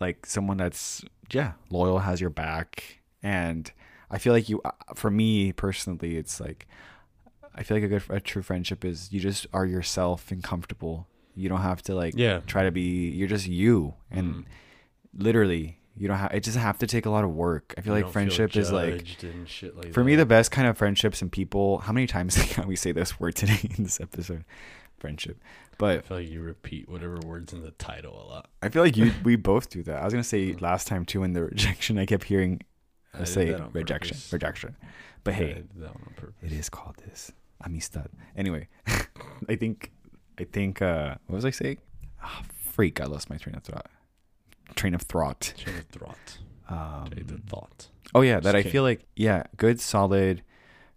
like 0.00 0.26
someone 0.26 0.56
that's 0.56 1.04
yeah 1.30 1.52
loyal, 1.70 2.00
has 2.00 2.20
your 2.20 2.30
back, 2.30 3.00
and 3.22 3.70
I 4.10 4.18
feel 4.18 4.32
like 4.32 4.48
you. 4.48 4.60
uh, 4.64 4.70
For 4.94 5.10
me 5.10 5.52
personally, 5.52 6.16
it's 6.16 6.40
like 6.40 6.66
I 7.54 7.62
feel 7.62 7.76
like 7.76 7.84
a 7.84 7.88
good, 7.88 8.02
a 8.10 8.20
true 8.20 8.42
friendship 8.42 8.84
is 8.84 9.12
you 9.12 9.20
just 9.20 9.46
are 9.52 9.64
yourself 9.66 10.30
and 10.30 10.42
comfortable. 10.42 11.06
You 11.36 11.48
don't 11.48 11.62
have 11.62 11.82
to 11.82 11.94
like 11.94 12.14
Yeah. 12.16 12.40
try 12.46 12.64
to 12.64 12.70
be. 12.72 13.08
You're 13.10 13.28
just 13.28 13.46
you, 13.46 13.94
and 14.10 14.44
Mm. 14.44 14.44
literally, 15.16 15.78
you 15.96 16.08
don't 16.08 16.18
have. 16.18 16.32
It 16.34 16.42
doesn't 16.44 16.60
have 16.62 16.78
to 16.78 16.86
take 16.86 17.06
a 17.06 17.10
lot 17.10 17.24
of 17.24 17.30
work. 17.30 17.74
I 17.78 17.80
feel 17.80 17.96
You 17.96 18.04
like 18.04 18.12
friendship 18.12 18.56
is 18.56 18.72
like 18.72 19.04
judged 19.04 19.24
and 19.24 19.48
shit 19.48 19.76
like 19.76 19.92
for 19.92 20.02
me, 20.04 20.16
the 20.16 20.26
best 20.26 20.50
kind 20.50 20.66
of 20.68 20.76
friendships 20.76 21.22
and 21.22 21.30
people. 21.30 21.78
How 21.78 21.92
many 21.92 22.06
times 22.06 22.36
can 22.52 22.66
we 22.66 22.76
say 22.76 22.92
this 22.92 23.18
word 23.20 23.34
today 23.36 23.60
in 23.76 23.84
this 23.84 24.00
episode? 24.00 24.44
Friendship. 25.04 25.38
But 25.76 25.98
I 25.98 26.00
feel 26.00 26.16
like 26.18 26.28
you 26.30 26.40
repeat 26.40 26.88
whatever 26.88 27.18
words 27.26 27.52
in 27.52 27.60
the 27.62 27.72
title 27.72 28.14
a 28.22 28.26
lot. 28.26 28.48
I 28.62 28.68
feel 28.70 28.82
like 28.82 28.96
you, 28.96 29.12
we 29.22 29.36
both 29.52 29.68
do 29.68 29.82
that. 29.82 30.00
I 30.00 30.04
was 30.04 30.14
gonna 30.14 30.24
say 30.24 30.54
last 30.60 30.86
time 30.86 31.04
too 31.04 31.22
in 31.24 31.34
the 31.34 31.42
rejection. 31.44 31.98
I 31.98 32.06
kept 32.06 32.24
hearing 32.24 32.62
I 33.12 33.24
say 33.24 33.52
rejection, 33.72 34.16
purpose. 34.16 34.32
rejection. 34.32 34.76
But 35.22 35.34
hey, 35.34 35.52
did 35.54 35.68
that 35.76 35.94
one 35.94 36.04
on 36.06 36.14
purpose. 36.16 36.36
it 36.42 36.52
is 36.52 36.68
called 36.70 36.96
this 37.06 37.32
amistad. 37.64 38.08
Anyway, 38.36 38.68
I 39.48 39.56
think, 39.56 39.92
I 40.38 40.44
think. 40.44 40.80
uh 40.80 41.16
What 41.26 41.36
was 41.36 41.44
I 41.44 41.50
saying? 41.50 41.78
Ah, 42.22 42.42
freak! 42.72 43.00
I 43.00 43.04
lost 43.04 43.28
my 43.28 43.36
train 43.36 43.54
of 43.56 43.62
thought. 43.64 43.90
Train 44.74 44.94
of 44.94 45.02
thought. 45.02 45.52
Chain 45.56 45.74
of 45.76 45.84
thought. 45.86 46.38
Um, 46.68 47.10
of 47.12 47.40
thought. 47.46 47.88
Oh 48.14 48.22
yeah, 48.22 48.36
that 48.36 48.42
Just 48.44 48.54
I 48.54 48.58
kidding. 48.60 48.72
feel 48.72 48.82
like 48.84 49.04
yeah, 49.16 49.42
good 49.58 49.80
solid 49.80 50.42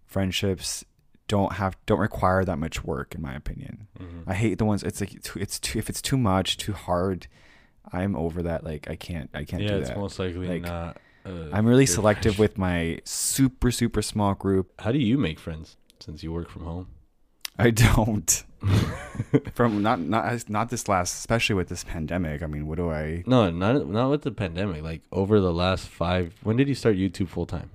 friendships 0.05 0.85
don't 1.27 1.53
have 1.53 1.77
don't 1.85 1.99
require 1.99 2.43
that 2.45 2.57
much 2.57 2.83
work 2.83 3.15
in 3.15 3.21
my 3.21 3.33
opinion. 3.35 3.87
Mhm. 3.99 4.23
I 4.25 4.33
hate 4.33 4.57
the 4.57 4.65
ones 4.65 4.83
it's 4.83 5.01
like 5.01 5.13
it's 5.35 5.59
too 5.59 5.79
if 5.79 5.89
it's 5.89 6.01
too 6.01 6.17
much, 6.17 6.57
too 6.57 6.73
hard. 6.73 7.27
I'm 7.91 8.15
over 8.15 8.41
that. 8.43 8.63
Like 8.63 8.89
I 8.89 8.95
can't 8.95 9.29
I 9.33 9.43
can't 9.43 9.63
yeah, 9.63 9.69
do 9.69 9.73
that. 9.75 9.81
Yeah, 9.81 9.91
it's 9.91 9.97
most 9.97 10.19
likely 10.19 10.47
Like, 10.47 10.61
not. 10.63 10.97
Uh, 11.25 11.49
I'm 11.51 11.65
really 11.65 11.85
selective 11.85 12.39
with 12.39 12.57
my 12.57 12.99
super 13.03 13.71
super 13.71 14.01
small 14.01 14.33
group. 14.33 14.71
How 14.79 14.91
do 14.91 14.99
you 14.99 15.17
make 15.17 15.39
friends 15.39 15.75
since 15.99 16.23
you 16.23 16.31
work 16.31 16.49
from 16.49 16.63
home? 16.63 16.87
I 17.59 17.71
don't. 17.71 18.43
From 19.53 19.83
not 19.83 19.99
not 19.99 20.49
not 20.49 20.69
this 20.69 20.87
last, 20.87 21.13
especially 21.13 21.55
with 21.55 21.69
this 21.69 21.83
pandemic. 21.83 22.41
I 22.41 22.47
mean, 22.47 22.65
what 22.65 22.77
do 22.77 22.89
I? 22.91 23.23
No, 23.27 23.51
not 23.51 23.87
not 23.87 24.09
with 24.09 24.23
the 24.23 24.31
pandemic. 24.31 24.81
Like 24.83 25.01
over 25.11 25.39
the 25.39 25.53
last 25.53 25.87
five. 25.87 26.33
When 26.43 26.57
did 26.57 26.67
you 26.67 26.73
start 26.75 26.95
YouTube 26.95 27.27
full 27.29 27.45
time? 27.45 27.69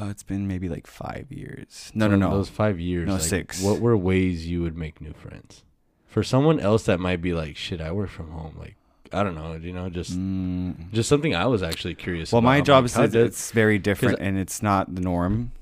Uh, 0.00 0.08
it's 0.08 0.22
been 0.22 0.46
maybe 0.48 0.68
like 0.68 0.86
five 0.86 1.26
years. 1.30 1.90
No, 1.94 2.08
no, 2.08 2.16
no. 2.16 2.30
Those 2.30 2.48
five 2.48 2.80
years. 2.80 3.06
No, 3.06 3.14
like, 3.14 3.22
six. 3.22 3.62
What 3.62 3.80
were 3.80 3.96
ways 3.96 4.46
you 4.46 4.62
would 4.62 4.76
make 4.76 5.00
new 5.00 5.12
friends? 5.12 5.64
For 6.06 6.22
someone 6.22 6.58
else 6.58 6.84
that 6.84 6.98
might 7.00 7.20
be 7.20 7.34
like, 7.34 7.56
shit, 7.56 7.80
I 7.80 7.92
work 7.92 8.10
from 8.10 8.30
home. 8.30 8.56
Like, 8.58 8.76
I 9.12 9.22
don't 9.22 9.34
know. 9.34 9.54
You 9.54 9.72
know, 9.72 9.90
just 9.90 10.12
Mm. 10.18 10.92
just 10.92 11.08
something 11.08 11.34
I 11.34 11.46
was 11.46 11.62
actually 11.62 11.94
curious. 11.96 12.32
Well, 12.32 12.38
about. 12.40 12.48
my 12.48 12.60
job 12.60 12.84
like, 12.84 12.90
is 12.92 12.96
it's, 12.98 13.12
did- 13.12 13.26
it's 13.26 13.50
very 13.52 13.78
different, 13.78 14.18
and 14.20 14.38
it's 14.38 14.62
not 14.62 14.94
the 14.94 15.00
norm, 15.02 15.52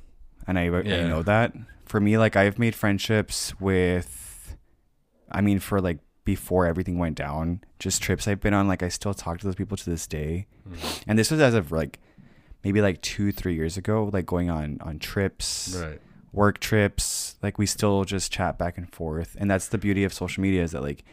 and 0.46 0.58
I 0.58 0.66
I 0.66 0.82
know 1.08 1.22
that. 1.22 1.54
For 1.86 2.00
me, 2.00 2.16
like 2.18 2.36
I've 2.36 2.58
made 2.58 2.74
friendships 2.74 3.58
with, 3.60 4.56
I 5.32 5.40
mean, 5.40 5.58
for 5.58 5.80
like 5.80 5.98
before 6.24 6.66
everything 6.66 6.98
went 6.98 7.16
down, 7.16 7.62
just 7.78 8.02
trips 8.02 8.28
I've 8.28 8.40
been 8.40 8.52
on. 8.54 8.68
Like 8.68 8.82
I 8.82 8.88
still 8.90 9.14
talk 9.14 9.38
to 9.40 9.46
those 9.46 9.54
people 9.54 9.76
to 9.78 9.88
this 9.90 10.06
day, 10.06 10.46
Mhm. 10.68 11.02
and 11.06 11.18
this 11.18 11.30
was 11.30 11.40
as 11.40 11.54
of 11.54 11.72
like 11.72 11.98
maybe 12.64 12.80
like 12.80 13.00
two 13.02 13.32
three 13.32 13.54
years 13.54 13.76
ago, 13.76 14.10
like 14.12 14.26
going 14.26 14.50
on 14.50 14.78
on 14.80 14.98
trips, 14.98 15.76
right. 15.80 16.00
work 16.32 16.58
trips. 16.60 17.36
Like 17.42 17.58
we 17.58 17.66
still 17.66 18.04
just 18.04 18.32
chat 18.32 18.58
back 18.58 18.76
and 18.78 18.92
forth, 18.92 19.36
and 19.38 19.50
that's 19.50 19.68
the 19.68 19.78
beauty 19.78 20.04
of 20.04 20.12
social 20.12 20.40
media 20.42 20.62
is 20.62 20.72
that 20.72 20.82
like 20.82 21.04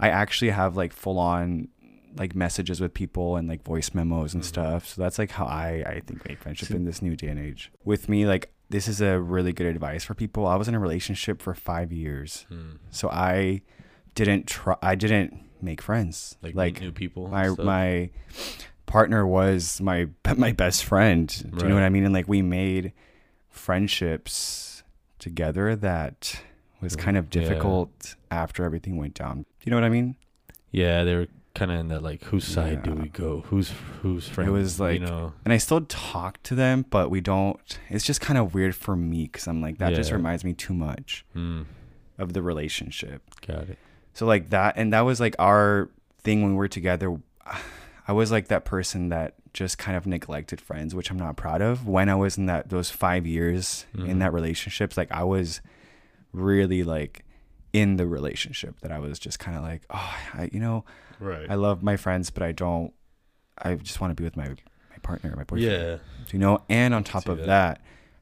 I 0.00 0.08
actually 0.08 0.50
have 0.50 0.76
like 0.76 0.92
full 0.92 1.18
on 1.18 1.68
like 2.16 2.34
messages 2.36 2.80
with 2.80 2.94
people 2.94 3.36
and 3.36 3.48
like 3.48 3.64
voice 3.64 3.92
memos 3.92 4.34
and 4.34 4.42
Mhm. 4.42 4.46
stuff. 4.46 4.86
So 4.88 5.02
that's 5.02 5.18
like 5.18 5.32
how 5.32 5.46
I 5.46 5.82
I 5.86 6.00
think 6.06 6.26
make 6.28 6.38
friendship 6.38 6.70
in 6.70 6.84
this 6.84 7.02
new 7.02 7.16
day 7.16 7.28
and 7.28 7.40
age. 7.40 7.72
With 7.84 8.08
me, 8.08 8.24
like 8.26 8.52
this 8.70 8.88
is 8.88 9.00
a 9.00 9.20
really 9.20 9.52
good 9.52 9.66
advice 9.66 10.04
for 10.04 10.14
people. 10.14 10.46
I 10.46 10.54
was 10.56 10.68
in 10.68 10.74
a 10.74 10.78
relationship 10.80 11.42
for 11.42 11.54
five 11.54 11.92
years, 11.92 12.46
Hmm. 12.48 12.76
so 12.90 13.08
I 13.10 13.62
didn't 14.14 14.46
try. 14.46 14.76
I 14.80 14.94
didn't 14.94 15.40
make 15.60 15.82
friends. 15.82 16.36
Like, 16.42 16.54
Like, 16.54 16.80
new 16.80 16.92
people. 16.92 17.26
my 17.28 17.48
my 17.58 18.10
partner 18.86 19.26
was 19.26 19.80
my 19.80 20.08
my 20.36 20.52
best 20.52 20.84
friend. 20.84 21.28
Do 21.56 21.62
you 21.64 21.68
know 21.68 21.74
what 21.74 21.84
I 21.84 21.88
mean? 21.90 22.04
And 22.04 22.14
like 22.14 22.28
we 22.28 22.42
made 22.42 22.92
friendships 23.48 24.82
together 25.18 25.74
that 25.76 26.42
was 26.80 26.94
kind 26.96 27.16
of 27.16 27.24
Yeah. 27.34 27.40
difficult 27.42 28.14
after 28.30 28.64
everything 28.64 28.96
went 28.96 29.14
down. 29.14 29.38
Do 29.42 29.46
you 29.64 29.70
know 29.70 29.76
what 29.76 29.84
I 29.84 29.88
mean? 29.88 30.16
Yeah, 30.70 31.02
they 31.04 31.14
were 31.14 31.28
kind 31.54 31.70
of 31.70 31.78
in 31.80 31.88
that 31.88 32.02
like, 32.02 32.22
whose 32.24 32.44
side 32.44 32.82
do 32.82 32.92
we 32.92 33.08
go? 33.08 33.42
Who's 33.46 33.72
who's 34.02 34.28
friend? 34.28 34.48
It 34.48 34.52
was 34.52 34.78
like- 34.80 35.00
you 35.00 35.06
know, 35.06 35.32
And 35.44 35.52
I 35.54 35.56
still 35.58 35.80
talk 35.82 36.42
to 36.44 36.54
them, 36.54 36.84
but 36.90 37.10
we 37.10 37.20
don't. 37.20 37.78
It's 37.88 38.04
just 38.04 38.20
kind 38.20 38.38
of 38.38 38.54
weird 38.54 38.74
for 38.74 38.96
me 38.96 39.24
because 39.24 39.46
I'm 39.46 39.60
like 39.62 39.78
that 39.78 39.94
just 39.94 40.12
reminds 40.12 40.44
me 40.44 40.52
too 40.52 40.74
much 40.74 41.24
hmm, 41.32 41.62
of 42.18 42.32
the 42.34 42.42
relationship. 42.42 43.22
got 43.46 43.68
it. 43.70 43.78
So 44.12 44.26
like 44.26 44.50
that, 44.50 44.74
and 44.76 44.92
that 44.92 45.00
was 45.02 45.20
like 45.20 45.34
our 45.38 45.88
thing 46.22 46.42
when 46.42 46.52
we 46.52 46.58
were 46.58 46.68
together. 46.68 47.16
I 48.06 48.12
was 48.12 48.30
like 48.30 48.48
that 48.48 48.64
person 48.64 49.08
that 49.08 49.34
just 49.52 49.78
kind 49.78 49.96
of 49.96 50.06
neglected 50.06 50.60
friends, 50.60 50.94
which 50.94 51.10
I'm 51.10 51.16
not 51.18 51.36
proud 51.36 51.62
of. 51.62 51.86
When 51.86 52.08
I 52.08 52.14
was 52.14 52.36
in 52.36 52.46
that 52.46 52.68
those 52.70 52.90
five 52.90 53.26
years 53.26 53.86
in 53.94 54.00
Mhm. 54.00 54.18
that 54.20 54.32
relationships, 54.32 54.96
like 54.96 55.10
I 55.12 55.22
was 55.24 55.60
really 56.32 56.82
like 56.82 57.24
in 57.72 57.96
the 57.96 58.06
relationship 58.06 58.78
that 58.80 58.92
I 58.92 58.98
was 58.98 59.18
just 59.18 59.38
kind 59.38 59.56
of 59.56 59.62
like, 59.62 59.82
oh, 59.90 60.14
I, 60.34 60.50
you 60.52 60.60
know, 60.60 60.84
Right. 61.20 61.46
I 61.48 61.54
love 61.54 61.82
my 61.82 61.96
friends, 61.96 62.30
but 62.30 62.42
I 62.42 62.52
don't. 62.52 62.92
I 63.58 63.74
just 63.76 64.00
want 64.00 64.10
to 64.10 64.14
be 64.20 64.24
with 64.24 64.36
my 64.36 64.48
my 64.48 64.98
partner, 65.02 65.30
my 65.36 65.44
boyfriend 65.44 65.62
yeah. 65.62 65.96
you 66.32 66.38
know 66.38 66.62
and 66.68 66.92
on 66.94 67.04
top 67.04 67.28
of 67.28 67.38
that. 67.38 67.46
that. 67.46 67.80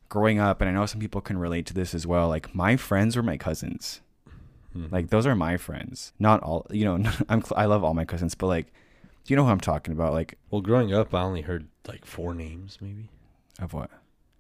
growing 0.09 0.39
up 0.39 0.61
and 0.61 0.69
i 0.69 0.73
know 0.73 0.85
some 0.85 1.01
people 1.01 1.21
can 1.23 1.39
relate 1.39 1.65
to 1.67 1.73
this 1.75 1.95
as 1.95 2.07
well 2.07 2.29
like 2.29 2.55
my 2.55 2.77
friends 2.77 3.17
were 3.17 3.23
my 3.23 3.37
cousins 3.39 4.01
Hmm. 4.75 4.87
like 4.91 5.09
those 5.09 5.27
are 5.27 5.35
my 5.37 5.57
friends 5.59 6.13
not 6.19 6.43
all 6.43 6.67
you 6.71 6.85
know 6.85 7.11
i'm 7.31 7.43
i 7.57 7.65
love 7.67 7.85
all 7.85 7.95
my 7.95 8.05
cousins 8.07 8.35
but 8.35 8.47
like 8.47 8.73
do 9.25 9.33
you 9.33 9.37
know 9.37 9.45
who 9.45 9.51
i'm 9.51 9.61
talking 9.61 9.93
about 9.93 10.13
like 10.13 10.39
well, 10.51 10.61
growing 10.61 10.93
up, 10.95 11.15
I 11.15 11.23
only 11.23 11.43
heard 11.43 11.67
like 11.89 12.05
four 12.05 12.35
names, 12.35 12.79
maybe. 12.81 13.09
of 13.61 13.73
what 13.73 13.91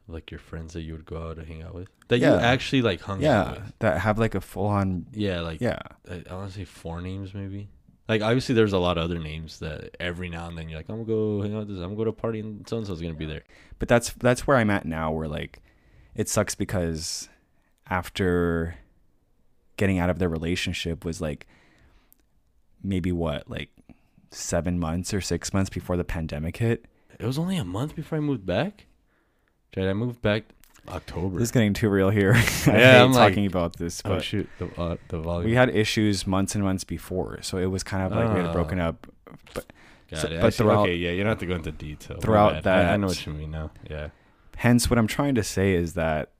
Like 0.09 0.31
your 0.31 0.41
friends 0.41 0.73
that 0.75 0.83
you 0.83 0.93
would 0.93 1.07
go 1.07 1.29
out 1.29 1.39
and 1.39 1.47
hang 1.47 1.63
out 1.63 1.75
with. 1.75 1.89
That 2.09 2.19
Yeah. 2.19 2.35
you 2.35 2.41
actually 2.41 2.83
like 2.83 3.01
hung 3.01 3.19
out 3.19 3.23
yeah 3.23 3.51
with. 3.53 3.79
that 3.81 4.01
have 4.01 4.19
like 4.19 4.35
a 4.35 4.41
full-on 4.41 5.07
Yeah, 5.13 5.41
like 5.41 5.61
yeah 5.61 5.79
I, 6.11 6.23
I 6.31 6.35
want 6.35 6.51
to 6.53 6.55
say 6.59 6.65
four 6.65 7.01
names 7.01 7.33
maybe. 7.35 7.69
Like 8.09 8.21
obviously 8.21 8.55
there's 8.55 8.73
a 8.75 8.79
lot 8.79 8.99
of 8.99 9.05
other 9.05 9.19
names 9.19 9.61
that 9.61 9.97
every 10.01 10.29
now 10.29 10.49
and 10.49 10.59
then 10.59 10.69
you're 10.69 10.79
like 10.79 10.89
I'm 10.89 10.97
gonna 11.05 11.07
go 11.07 11.41
hang 11.43 11.55
out 11.55 11.61
with 11.61 11.69
this. 11.69 11.77
I'm 11.79 11.85
gonna 11.85 11.97
go 11.97 12.05
to 12.05 12.11
a 12.11 12.13
party 12.13 12.41
and 12.41 12.69
so 12.69 12.77
and 12.79 12.87
so's 12.87 13.01
gonna 13.01 13.15
be 13.15 13.27
there. 13.27 13.43
but 13.79 13.89
that's 13.89 14.11
that's 14.15 14.47
where 14.47 14.57
i'm 14.59 14.71
at 14.71 14.85
now 14.85 15.11
where 15.13 15.29
like 15.29 15.63
it 16.15 16.29
sucks 16.29 16.55
because 16.55 17.29
after 17.89 18.77
getting 19.77 19.99
out 19.99 20.11
of 20.11 20.19
the 20.19 20.29
relationship 20.29 21.05
was 21.05 21.21
like 21.21 21.47
maybe 22.83 23.13
what 23.13 23.49
like 23.49 23.71
seven 24.35 24.79
months 24.79 25.13
or 25.13 25.21
six 25.21 25.53
months 25.53 25.71
before 25.71 25.97
the 25.97 26.05
pandemic 26.05 26.57
hit 26.57 26.87
It 27.19 27.27
was 27.27 27.39
only 27.39 27.57
a 27.57 27.65
month 27.65 27.95
before 27.95 28.19
I 28.19 28.21
moved 28.21 28.47
back. 28.47 28.87
Right, 29.77 29.89
I 29.89 29.93
moved 29.93 30.21
back 30.23 30.45
October. 30.89 31.39
This 31.39 31.49
is 31.49 31.53
getting 31.53 31.73
too 31.75 31.89
real 31.89 32.11
here. 32.11 32.33
I 32.37 32.39
Yeah, 32.39 32.73
hate 32.73 33.01
I'm 33.03 33.13
like- 33.13 33.31
talking 33.33 33.47
about 33.47 33.77
this, 33.77 34.03
oh 34.05 34.11
but 34.11 34.25
shoot, 34.25 34.49
the 34.59 34.67
uh, 34.81 34.97
the 35.09 35.19
volume. 35.21 35.49
we 35.51 35.55
had 35.55 35.69
issues 35.71 36.27
months 36.27 36.55
and 36.55 36.65
months 36.65 36.85
before, 36.85 37.39
so 37.43 37.59
it 37.59 37.67
was 37.67 37.83
kind 37.83 38.03
of 38.05 38.13
like 38.13 38.29
we 38.35 38.41
had 38.41 38.49
Ah. 38.49 38.53
broken 38.53 38.81
up. 38.81 39.07
Got 39.55 39.65
so- 40.21 40.41
but 40.41 40.53
throughout- 40.55 40.81
okay, 40.85 40.97
yeah, 40.97 41.11
you 41.11 41.19
don't 41.23 41.29
have 41.31 41.39
to 41.39 41.47
go 41.47 41.55
into 41.55 41.73
detail. 41.73 42.19
Throughout 42.21 42.63
that, 42.65 42.87
I, 42.91 42.95
I 42.95 42.97
know 42.97 43.07
what 43.07 43.25
you 43.27 43.33
mean 43.33 43.51
now. 43.51 43.71
Yeah. 43.89 44.09
Hence, 44.57 44.91
what 44.91 44.99
I'm 44.99 45.07
trying 45.07 45.35
to 45.37 45.43
say 45.43 45.73
is 45.75 45.95
that 45.95 46.31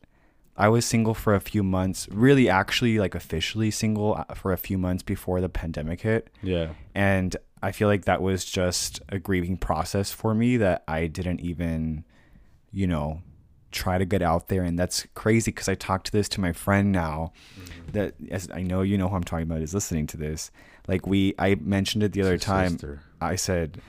I 0.57 0.69
was 0.69 0.85
single 0.85 1.15
for 1.15 1.35
a 1.35 1.41
few 1.41 1.63
months, 1.63 2.07
really, 2.13 2.49
actually, 2.51 2.99
like 2.99 3.15
officially 3.15 3.71
single 3.71 4.17
uh, 4.29 4.35
for 4.35 4.53
a 4.53 4.59
few 4.59 4.77
months 4.77 5.03
before 5.03 5.41
the 5.41 5.49
pandemic 5.49 6.03
hit, 6.03 6.29
Yeah. 6.43 6.73
and 6.95 7.35
I 7.63 7.73
feel 7.73 7.89
like 7.89 8.05
that 8.07 8.21
was 8.21 8.45
just 8.45 9.01
a 9.09 9.19
grieving 9.19 9.57
process 9.57 10.11
for 10.13 10.35
me 10.35 10.57
that 10.57 10.83
I 10.89 11.07
didn't 11.07 11.41
even, 11.41 12.05
you 12.73 12.87
know, 12.87 13.23
try 13.71 13.97
to 13.97 14.05
get 14.05 14.21
out 14.21 14.49
there 14.49 14.63
and 14.65 14.79
that's 14.79 15.07
crazy 15.15 15.51
because 15.51 15.67
i 15.67 15.75
talked 15.75 16.05
to 16.05 16.13
this 16.13 16.29
to 16.29 16.43
my 16.43 16.53
friend 16.53 16.93
now 16.93 17.33
Mm-hmm. 17.59 17.93
that 17.93 18.15
as 18.31 18.47
i 18.53 18.61
know 18.61 18.83
you 18.83 18.99
know 18.99 19.09
who 19.09 19.17
i'm 19.17 19.25
talking 19.25 19.45
about 19.45 19.63
is 19.63 19.73
listening 19.73 20.07
to 20.09 20.19
this 20.19 20.51
like 20.89 21.07
we 21.07 21.35
i 21.39 21.55
mentioned 21.55 22.03
it 22.03 22.13
the 22.13 22.21
other 22.21 22.37
time 22.37 22.73
sister. 22.73 23.01
i 23.23 23.35
said 23.35 23.81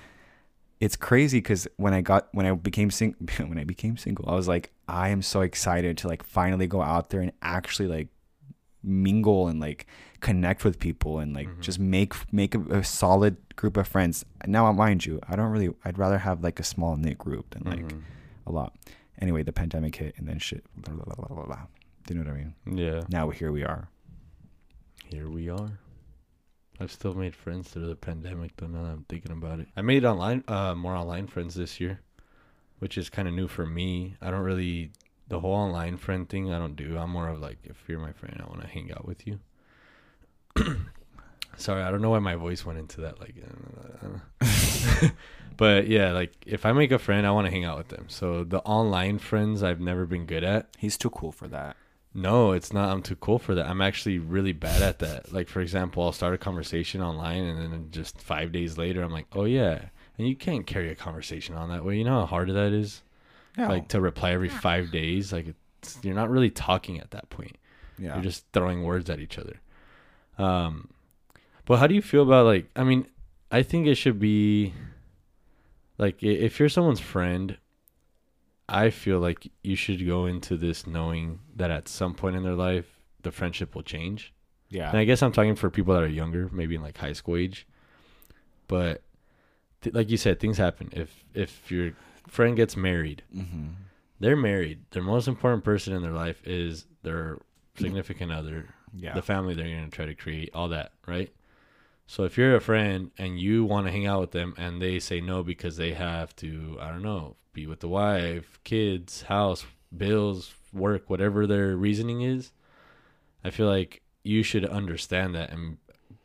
it's 0.80 0.96
crazy 0.96 1.40
because 1.40 1.68
when 1.76 1.94
i 1.94 2.00
got 2.00 2.30
when 2.32 2.46
i 2.46 2.54
became 2.54 2.92
sing 2.92 3.14
when 3.46 3.58
i 3.58 3.66
became 3.66 3.98
single 3.98 4.24
i 4.30 4.34
was 4.34 4.48
like 4.48 4.72
i 4.88 5.10
am 5.10 5.22
so 5.22 5.42
excited 5.42 5.98
to 5.98 6.08
like 6.08 6.24
finally 6.24 6.66
go 6.66 6.82
out 6.82 7.10
there 7.10 7.20
and 7.20 7.34
actually 7.42 7.90
like 7.90 8.08
mingle 8.84 9.50
and 9.50 9.60
like 9.60 9.86
connect 10.30 10.64
with 10.66 10.76
people 10.88 11.20
and 11.22 11.30
like 11.40 11.50
just 11.68 11.80
make 11.80 12.14
make 12.32 12.56
a, 12.56 12.62
a 12.80 12.84
solid 12.84 13.36
group 13.62 13.76
of 13.78 13.86
friends 13.94 14.24
now 14.48 14.72
mind 14.72 15.06
you 15.08 15.20
i 15.30 15.36
don't 15.38 15.52
really 15.56 15.70
i'd 15.86 15.98
rather 16.04 16.20
have 16.28 16.38
like 16.48 16.60
a 16.60 16.64
small 16.74 16.96
knit 17.04 17.18
group 17.26 17.46
than 17.54 17.64
like 17.74 17.90
a 18.50 18.52
lot 18.60 18.72
anyway 19.24 19.44
the 19.44 19.52
pandemic 19.62 19.94
hit 20.02 20.14
and 20.18 20.26
then 20.30 20.40
shit 20.40 20.64
blah, 20.84 20.94
blah, 20.96 21.14
blah, 21.16 21.28
blah, 21.36 21.46
blah. 21.46 21.64
do 22.06 22.14
you 22.14 22.16
know 22.20 22.26
what 22.26 22.34
i 22.36 22.42
mean 22.42 22.54
Yeah. 22.86 23.02
now 23.18 23.30
here 23.40 23.52
we 23.58 23.64
are 23.74 23.84
Here 25.14 25.30
we 25.30 25.50
are. 25.60 25.72
I've 26.80 26.92
still 27.00 27.14
made 27.24 27.36
friends 27.36 27.70
through 27.70 27.88
the 27.88 27.96
pandemic 28.10 28.52
though 28.58 28.68
now 28.76 28.84
that 28.84 28.94
I'm 28.98 29.06
thinking 29.08 29.32
about 29.40 29.60
it. 29.62 29.68
I 29.78 29.82
made 29.92 30.04
online 30.12 30.40
uh 30.48 30.74
more 30.84 30.96
online 31.04 31.28
friends 31.34 31.54
this 31.62 31.74
year, 31.84 31.96
which 32.82 32.96
is 33.02 33.10
kind 33.18 33.28
of 33.28 33.34
new 33.40 33.48
for 33.48 33.66
me. 33.80 33.90
I 34.26 34.28
don't 34.32 34.48
really 34.52 34.92
the 35.28 35.40
whole 35.44 35.54
online 35.68 35.98
friend 36.06 36.28
thing 36.32 36.44
I 36.52 36.58
don't 36.64 36.76
do. 36.76 36.98
I'm 36.98 37.12
more 37.18 37.30
of 37.34 37.40
like 37.48 37.60
if 37.64 37.78
you're 37.88 38.00
my 38.08 38.14
friend, 38.20 38.36
I 38.42 38.46
want 38.52 38.62
to 38.62 38.68
hang 38.76 38.88
out 38.96 39.06
with 39.12 39.22
you. 39.28 39.36
Sorry, 41.58 41.82
I 41.84 41.92
don't 41.92 42.02
know 42.02 42.10
why 42.10 42.20
my 42.20 42.36
voice 42.36 42.66
went 42.66 42.80
into 42.80 43.02
that 43.02 43.20
like 43.20 43.36
uh, 44.42 45.10
But 45.58 45.88
yeah, 45.88 46.12
like 46.12 46.34
if 46.46 46.66
I 46.66 46.72
make 46.72 46.92
a 46.92 47.00
friend, 47.00 47.28
I 47.28 47.32
want 47.32 47.46
to 47.46 47.52
hang 47.52 47.64
out 47.64 47.78
with 47.78 47.90
them. 47.90 48.06
So 48.10 48.44
the 48.44 48.60
online 48.60 49.20
friends 49.20 49.62
I've 49.62 49.80
never 49.80 50.06
been 50.06 50.26
good 50.26 50.44
at. 50.44 50.68
he's 50.78 50.98
too 50.98 51.12
cool 51.12 51.32
for 51.32 51.48
that 51.50 51.76
No, 52.14 52.52
it's 52.54 52.74
not. 52.74 52.90
I'm 52.90 53.02
too 53.02 53.16
cool 53.16 53.40
for 53.40 53.56
that. 53.56 53.68
I'm 53.68 53.82
actually 53.82 54.20
really 54.20 54.54
bad 54.54 54.82
at 54.82 55.00
that. 55.00 55.32
Like, 55.32 55.48
for 55.48 55.62
example, 55.62 56.04
I'll 56.04 56.12
start 56.12 56.34
a 56.34 56.38
conversation 56.38 57.02
online 57.02 57.44
and 57.44 57.72
then 57.72 57.88
just 57.92 58.20
five 58.20 58.52
days 58.52 58.78
later, 58.78 59.02
I'm 59.04 59.12
like, 59.12 59.28
oh, 59.34 59.46
yeah. 59.46 59.86
And 60.18 60.28
you 60.28 60.36
can't 60.36 60.66
carry 60.68 60.92
a 60.92 60.96
conversation 60.96 61.56
on 61.56 61.70
that 61.70 61.84
way. 61.84 61.98
You 61.98 62.04
know 62.04 62.20
how 62.22 62.26
hard 62.28 62.50
that 62.50 62.72
is? 62.74 63.02
yeah 63.58 63.68
Like, 63.68 63.88
to 63.90 64.02
reply 64.02 64.32
every 64.34 64.50
five 64.50 64.92
days. 64.92 65.34
Like, 65.34 65.48
it's, 65.82 65.98
you're 66.04 66.16
not 66.16 66.30
really 66.30 66.52
talking 66.52 67.00
at 67.00 67.12
that 67.12 67.30
point. 67.30 67.58
yeah 67.98 68.14
You're 68.16 68.24
just 68.24 68.46
throwing 68.54 68.84
words 68.84 69.10
at 69.10 69.20
each 69.20 69.38
other. 69.40 69.60
Um, 70.38 70.90
but 71.66 71.78
how 71.78 71.88
do 71.88 71.96
you 71.96 72.02
feel 72.02 72.24
about, 72.24 72.46
like, 72.46 72.70
I 72.76 72.84
mean, 72.84 73.08
I 73.52 73.64
think 73.64 73.88
it 73.88 73.96
should 73.96 74.20
be, 74.20 74.74
like, 75.98 76.22
if 76.24 76.60
you're 76.60 76.70
someone's 76.70 77.00
friend, 77.00 77.58
I 78.68 78.90
feel 78.90 79.20
like 79.20 79.52
you 79.62 79.76
should 79.76 80.06
go 80.06 80.26
into 80.26 80.58
this 80.58 80.88
knowing 80.88 81.40
that 81.56 81.70
at 81.70 81.88
some 81.88 82.14
point 82.16 82.36
in 82.36 82.44
their 82.44 82.56
life, 82.56 83.00
the 83.22 83.32
friendship 83.32 83.76
will 83.76 83.84
change. 83.84 84.34
yeah 84.70 84.90
And 84.90 84.98
I 84.98 85.06
guess 85.06 85.22
I'm 85.22 85.32
talking 85.32 85.56
for 85.56 85.70
people 85.70 85.94
that 85.94 86.04
are 86.04 86.08
younger, 86.08 86.50
maybe 86.52 86.76
in 86.76 86.82
like 86.82 86.98
high 86.98 87.14
school 87.14 87.38
age. 87.38 87.68
But 88.68 89.02
th- 89.82 89.94
like 89.94 90.10
you 90.10 90.18
said, 90.18 90.40
things 90.40 90.58
happen. 90.58 90.90
If 90.92 91.24
if 91.34 91.72
your 91.72 91.92
friend 92.28 92.56
gets 92.56 92.76
married, 92.76 93.24
mm-hmm. 93.36 93.68
they're 94.20 94.36
married. 94.36 94.80
Their 94.92 95.04
most 95.04 95.28
important 95.28 95.64
person 95.64 95.94
in 95.94 96.02
their 96.02 96.14
life 96.14 96.42
is 96.46 96.88
their 97.04 97.38
significant 97.78 98.32
other, 98.32 98.74
yeah 98.96 99.14
the 99.14 99.22
family 99.22 99.54
they're 99.54 99.68
going 99.68 99.90
to 99.90 99.96
try 99.96 100.06
to 100.06 100.16
create, 100.16 100.50
all 100.54 100.70
that, 100.70 100.92
right? 101.08 101.32
So 102.06 102.24
if 102.24 102.38
you're 102.38 102.56
a 102.56 102.62
friend 102.62 103.12
and 103.18 103.40
you 103.40 103.64
want 103.64 103.88
to 103.88 103.92
hang 103.92 104.06
out 104.06 104.20
with 104.22 104.32
them 104.32 104.54
and 104.58 104.82
they 104.82 105.00
say 105.00 105.22
no 105.22 105.42
because 105.42 105.78
they 105.78 105.94
have 105.94 106.36
to, 106.38 106.78
I 106.80 106.90
don't 106.90 107.02
know, 107.02 107.38
be 107.54 107.66
with 107.66 107.80
the 107.80 107.88
wife, 107.88 108.60
kids, 108.64 109.24
house, 109.24 109.66
bills, 109.96 110.54
work, 110.74 111.10
whatever 111.10 111.48
their 111.48 111.76
reasoning 111.76 112.22
is, 112.22 112.52
I 113.44 113.52
feel 113.52 113.68
like 113.68 114.02
you 114.24 114.44
should 114.44 114.66
understand 114.66 115.34
that 115.36 115.50
and 115.52 115.78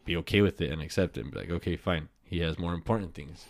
be 0.05 0.17
okay 0.17 0.41
with 0.41 0.61
it 0.61 0.71
and 0.71 0.83
accept 0.83 1.17
it 1.17 1.23
and 1.23 1.33
be 1.33 1.39
like, 1.39 1.51
okay, 1.51 1.77
fine. 1.77 2.09
He 2.25 2.41
has 2.41 2.59
more 2.59 2.75
important 2.75 3.15
things. 3.15 3.47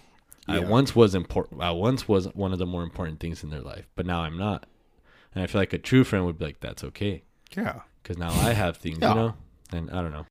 I 0.46 0.60
once 0.60 0.96
was 0.96 1.14
important. 1.14 1.60
I 1.60 1.72
once 1.72 2.08
was 2.08 2.26
one 2.34 2.52
of 2.52 2.58
the 2.58 2.66
more 2.66 2.82
important 2.82 3.20
things 3.20 3.42
in 3.42 3.50
their 3.50 3.60
life, 3.60 3.86
but 3.96 4.06
now 4.06 4.20
I'm 4.20 4.38
not. 4.38 4.66
And 5.34 5.42
I 5.42 5.46
feel 5.46 5.60
like 5.60 5.74
a 5.74 5.78
true 5.78 6.04
friend 6.04 6.24
would 6.24 6.38
be 6.38 6.46
like, 6.46 6.60
that's 6.60 6.84
okay 6.84 7.22
yeah 7.56 7.80
because 8.02 8.18
now 8.18 8.30
I 8.30 8.52
have 8.52 8.76
things, 8.76 8.98
Yeah. 9.00 9.10
you 9.10 9.14
know. 9.14 9.34
And 9.72 9.90
I 9.90 10.02
don't 10.02 10.12
know. 10.12 10.24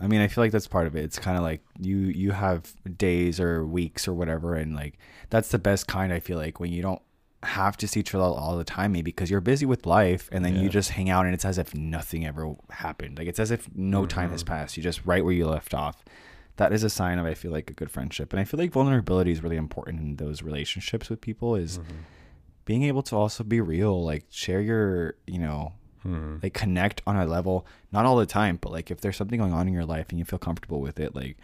I 0.00 0.08
mean, 0.08 0.20
I 0.20 0.28
feel 0.28 0.42
like 0.42 0.52
that's 0.52 0.66
part 0.66 0.86
of 0.86 0.96
it. 0.96 1.04
It's 1.04 1.18
kind 1.18 1.36
of 1.36 1.42
like 1.42 1.62
you 1.78 1.96
you 1.96 2.32
have 2.32 2.74
days 2.96 3.38
or 3.38 3.64
weeks 3.64 4.08
or 4.08 4.14
whatever, 4.14 4.54
and 4.54 4.74
like 4.74 4.98
that's 5.30 5.50
the 5.50 5.58
best 5.58 5.86
kind. 5.86 6.12
I 6.12 6.20
feel 6.20 6.38
like 6.38 6.58
when 6.58 6.72
you 6.72 6.82
don't 6.82 7.00
have 7.44 7.76
to 7.76 7.88
see 7.88 8.00
each 8.00 8.14
other 8.14 8.24
all 8.24 8.56
the 8.56 8.64
time, 8.64 8.92
maybe 8.92 9.10
because 9.10 9.30
you're 9.30 9.40
busy 9.40 9.66
with 9.66 9.86
life, 9.86 10.28
and 10.32 10.44
then 10.44 10.56
you 10.56 10.68
just 10.68 10.90
hang 10.90 11.08
out, 11.10 11.24
and 11.24 11.34
it's 11.34 11.44
as 11.44 11.58
if 11.58 11.74
nothing 11.74 12.26
ever 12.26 12.54
happened. 12.70 13.18
Like 13.18 13.28
it's 13.28 13.38
as 13.38 13.50
if 13.50 13.68
no 13.74 14.06
time 14.06 14.30
has 14.30 14.42
mm-hmm. 14.42 14.54
passed. 14.54 14.76
You 14.76 14.82
just 14.82 15.04
right 15.04 15.24
where 15.24 15.34
you 15.34 15.46
left 15.46 15.74
off. 15.74 16.04
That 16.56 16.72
is 16.72 16.84
a 16.84 16.90
sign 16.90 17.18
of 17.18 17.26
I 17.26 17.34
feel 17.34 17.52
like 17.52 17.70
a 17.70 17.74
good 17.74 17.90
friendship, 17.90 18.32
and 18.32 18.40
I 18.40 18.44
feel 18.44 18.58
like 18.58 18.72
vulnerability 18.72 19.30
is 19.30 19.42
really 19.42 19.56
important 19.56 20.00
in 20.00 20.16
those 20.16 20.42
relationships 20.42 21.10
with 21.10 21.20
people. 21.20 21.54
Is 21.54 21.78
mm-hmm. 21.78 21.98
being 22.64 22.82
able 22.82 23.02
to 23.02 23.16
also 23.16 23.44
be 23.44 23.60
real, 23.60 24.04
like 24.04 24.24
share 24.30 24.60
your 24.60 25.14
you 25.26 25.38
know 25.38 25.74
Hmm. 26.02 26.36
like 26.42 26.52
connect 26.54 27.00
on 27.06 27.16
a 27.16 27.26
level 27.26 27.64
not 27.92 28.04
all 28.06 28.16
the 28.16 28.26
time 28.26 28.58
but 28.60 28.72
like 28.72 28.90
if 28.90 29.00
there's 29.00 29.16
something 29.16 29.38
going 29.38 29.52
on 29.52 29.68
in 29.68 29.74
your 29.74 29.84
life 29.84 30.06
and 30.10 30.18
you 30.18 30.24
feel 30.24 30.38
comfortable 30.38 30.80
with 30.80 30.98
it 30.98 31.14
like 31.14 31.36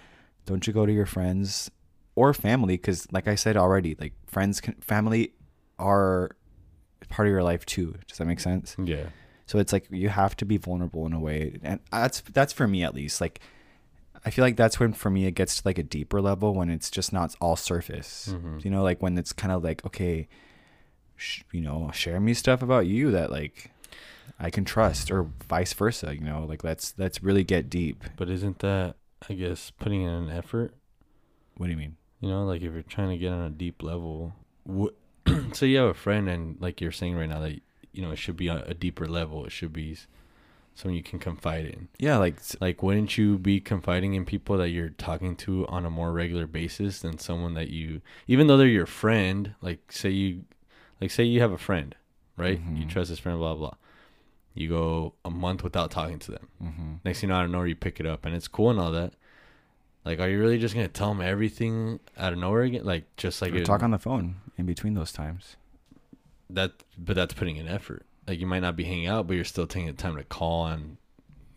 don't 0.46 0.66
you 0.66 0.72
go 0.72 0.84
to 0.84 0.92
your 0.92 1.06
friends 1.06 1.70
or 2.16 2.34
family 2.34 2.76
because 2.76 3.06
like 3.12 3.28
i 3.28 3.34
said 3.36 3.56
already 3.56 3.94
like 4.00 4.14
friends 4.26 4.60
can 4.60 4.74
family 4.80 5.32
are 5.78 6.30
part 7.08 7.28
of 7.28 7.30
your 7.32 7.42
life 7.44 7.64
too 7.66 7.94
does 8.08 8.18
that 8.18 8.26
make 8.26 8.40
sense 8.40 8.74
Yeah. 8.82 9.06
so 9.46 9.58
it's 9.60 9.72
like 9.72 9.86
you 9.90 10.08
have 10.08 10.36
to 10.38 10.44
be 10.44 10.56
vulnerable 10.56 11.06
in 11.06 11.12
a 11.12 11.20
way 11.20 11.58
and 11.62 11.78
that's 11.92 12.20
that's 12.32 12.52
for 12.52 12.66
me 12.66 12.82
at 12.82 12.94
least 12.94 13.20
like 13.20 13.40
i 14.24 14.30
feel 14.30 14.44
like 14.44 14.56
that's 14.56 14.80
when 14.80 14.92
for 14.92 15.08
me 15.10 15.26
it 15.26 15.32
gets 15.36 15.60
to 15.60 15.62
like 15.68 15.78
a 15.78 15.84
deeper 15.84 16.20
level 16.20 16.52
when 16.52 16.68
it's 16.68 16.90
just 16.90 17.12
not 17.12 17.34
all 17.40 17.54
surface 17.54 18.30
Mhm. 18.34 18.64
you 18.64 18.70
know 18.72 18.82
like 18.82 19.00
when 19.00 19.16
it's 19.16 19.32
kind 19.32 19.52
of 19.52 19.62
like 19.62 19.84
okay 19.86 20.26
sh- 21.16 21.42
you 21.52 21.60
know 21.60 21.90
share 21.94 22.18
me 22.20 22.34
stuff 22.34 22.60
about 22.62 22.86
you 22.86 23.12
that 23.12 23.30
like 23.30 23.70
i 24.40 24.50
can 24.50 24.64
trust 24.64 25.10
or 25.10 25.30
vice 25.48 25.72
versa 25.72 26.14
you 26.14 26.20
know 26.20 26.44
like 26.48 26.62
let's 26.64 26.94
let's 26.98 27.22
really 27.22 27.44
get 27.44 27.68
deep 27.70 28.04
But 28.16 28.28
isn't 28.30 28.58
that, 28.60 28.96
I 29.28 29.34
guess, 29.34 29.70
putting 29.78 30.02
in 30.02 30.10
an 30.10 30.30
effort? 30.30 30.74
what 31.56 31.66
do 31.66 31.72
you 31.72 31.78
mean 31.78 31.96
You 32.20 32.28
know, 32.30 32.44
like 32.44 32.62
if 32.62 32.72
you're 32.72 32.82
trying 32.82 33.10
to 33.10 33.18
get 33.18 33.32
on 33.32 33.42
a 33.44 33.50
deep 33.50 33.82
level, 33.82 34.34
wh- 34.68 34.94
so 35.52 35.66
you 35.66 35.78
have 35.78 35.88
a 35.90 35.94
friend, 35.94 36.28
and 36.28 36.56
like 36.60 36.80
you're 36.80 36.92
saying 36.92 37.16
right 37.16 37.28
now 37.28 37.40
that 37.40 37.60
you 37.92 38.02
know 38.02 38.10
it 38.12 38.16
should 38.18 38.36
be 38.36 38.48
on 38.48 38.58
a 38.66 38.74
deeper 38.74 39.06
level. 39.08 39.44
It 39.44 39.52
should 39.52 39.72
be 39.72 39.96
someone 40.74 40.96
you 40.96 41.02
can 41.02 41.18
confide 41.18 41.64
in. 41.66 41.88
yeah 41.98 42.16
like 42.18 42.36
Like, 42.60 42.82
wouldn't 42.82 43.18
you 43.18 43.38
be 43.38 43.60
confiding 43.60 44.14
in 44.14 44.24
people 44.24 44.56
that 44.58 44.68
you're 44.70 44.90
talking 44.90 45.34
to 45.36 45.66
on 45.66 45.84
a 45.84 45.90
more 45.90 46.12
regular 46.12 46.46
basis 46.46 47.00
than 47.00 47.18
someone 47.18 47.54
that 47.54 47.68
you, 47.70 48.00
even 48.28 48.46
though 48.46 48.56
they're 48.56 48.68
your 48.80 48.86
friend? 48.86 49.54
Like, 49.60 49.90
say 49.90 50.10
you, 50.10 50.44
like 51.00 51.10
say 51.10 51.24
you 51.24 51.40
have 51.40 51.50
a 51.52 51.58
friend, 51.58 51.94
right? 52.36 52.60
You 52.60 52.84
Mhm. 52.86 52.88
trust 52.88 53.10
this 53.10 53.18
friend, 53.18 53.38
blah 53.38 53.54
blah. 53.54 53.74
You 54.54 54.68
go 54.68 55.14
a 55.24 55.30
month 55.30 55.62
without 55.62 55.90
talking 55.90 56.18
to 56.20 56.32
them. 56.32 56.48
mhm. 56.62 56.98
Next 57.04 57.20
thing 57.20 57.28
you 57.28 57.34
know, 57.34 57.38
out 57.40 57.44
of 57.44 57.50
nowhere, 57.50 57.66
you 57.68 57.76
pick 57.76 58.00
it 58.00 58.06
up, 58.06 58.24
and 58.26 58.34
it's 58.34 58.48
cool 58.48 58.70
and 58.70 58.80
all 58.80 58.90
that. 58.92 59.14
Like, 60.04 60.20
are 60.20 60.28
you 60.28 60.40
really 60.40 60.58
just 60.58 60.74
gonna 60.74 60.88
tell 60.88 61.12
them 61.14 61.20
everything 61.20 62.00
out 62.16 62.32
of 62.32 62.38
nowhere 62.38 62.62
again? 62.62 62.84
Like, 62.84 63.14
just 63.16 63.40
like 63.42 63.52
it- 63.54 63.64
talk 63.66 63.82
on 63.82 63.90
the 63.90 63.98
phone 63.98 64.36
in 64.56 64.66
between 64.66 64.94
those 64.94 65.12
times 65.12 65.56
that, 66.50 66.72
but 66.96 67.14
that's 67.14 67.34
putting 67.34 67.56
in 67.56 67.68
effort. 67.68 68.04
Like, 68.26 68.40
you 68.40 68.46
might 68.46 68.60
not 68.60 68.74
be 68.76 68.84
hanging 68.84 69.06
out, 69.06 69.26
but 69.26 69.34
you're 69.36 69.44
still 69.44 69.66
taking 69.66 69.86
the 69.86 69.92
time 69.92 70.16
to 70.16 70.24
call 70.24 70.66
and, 70.66 70.96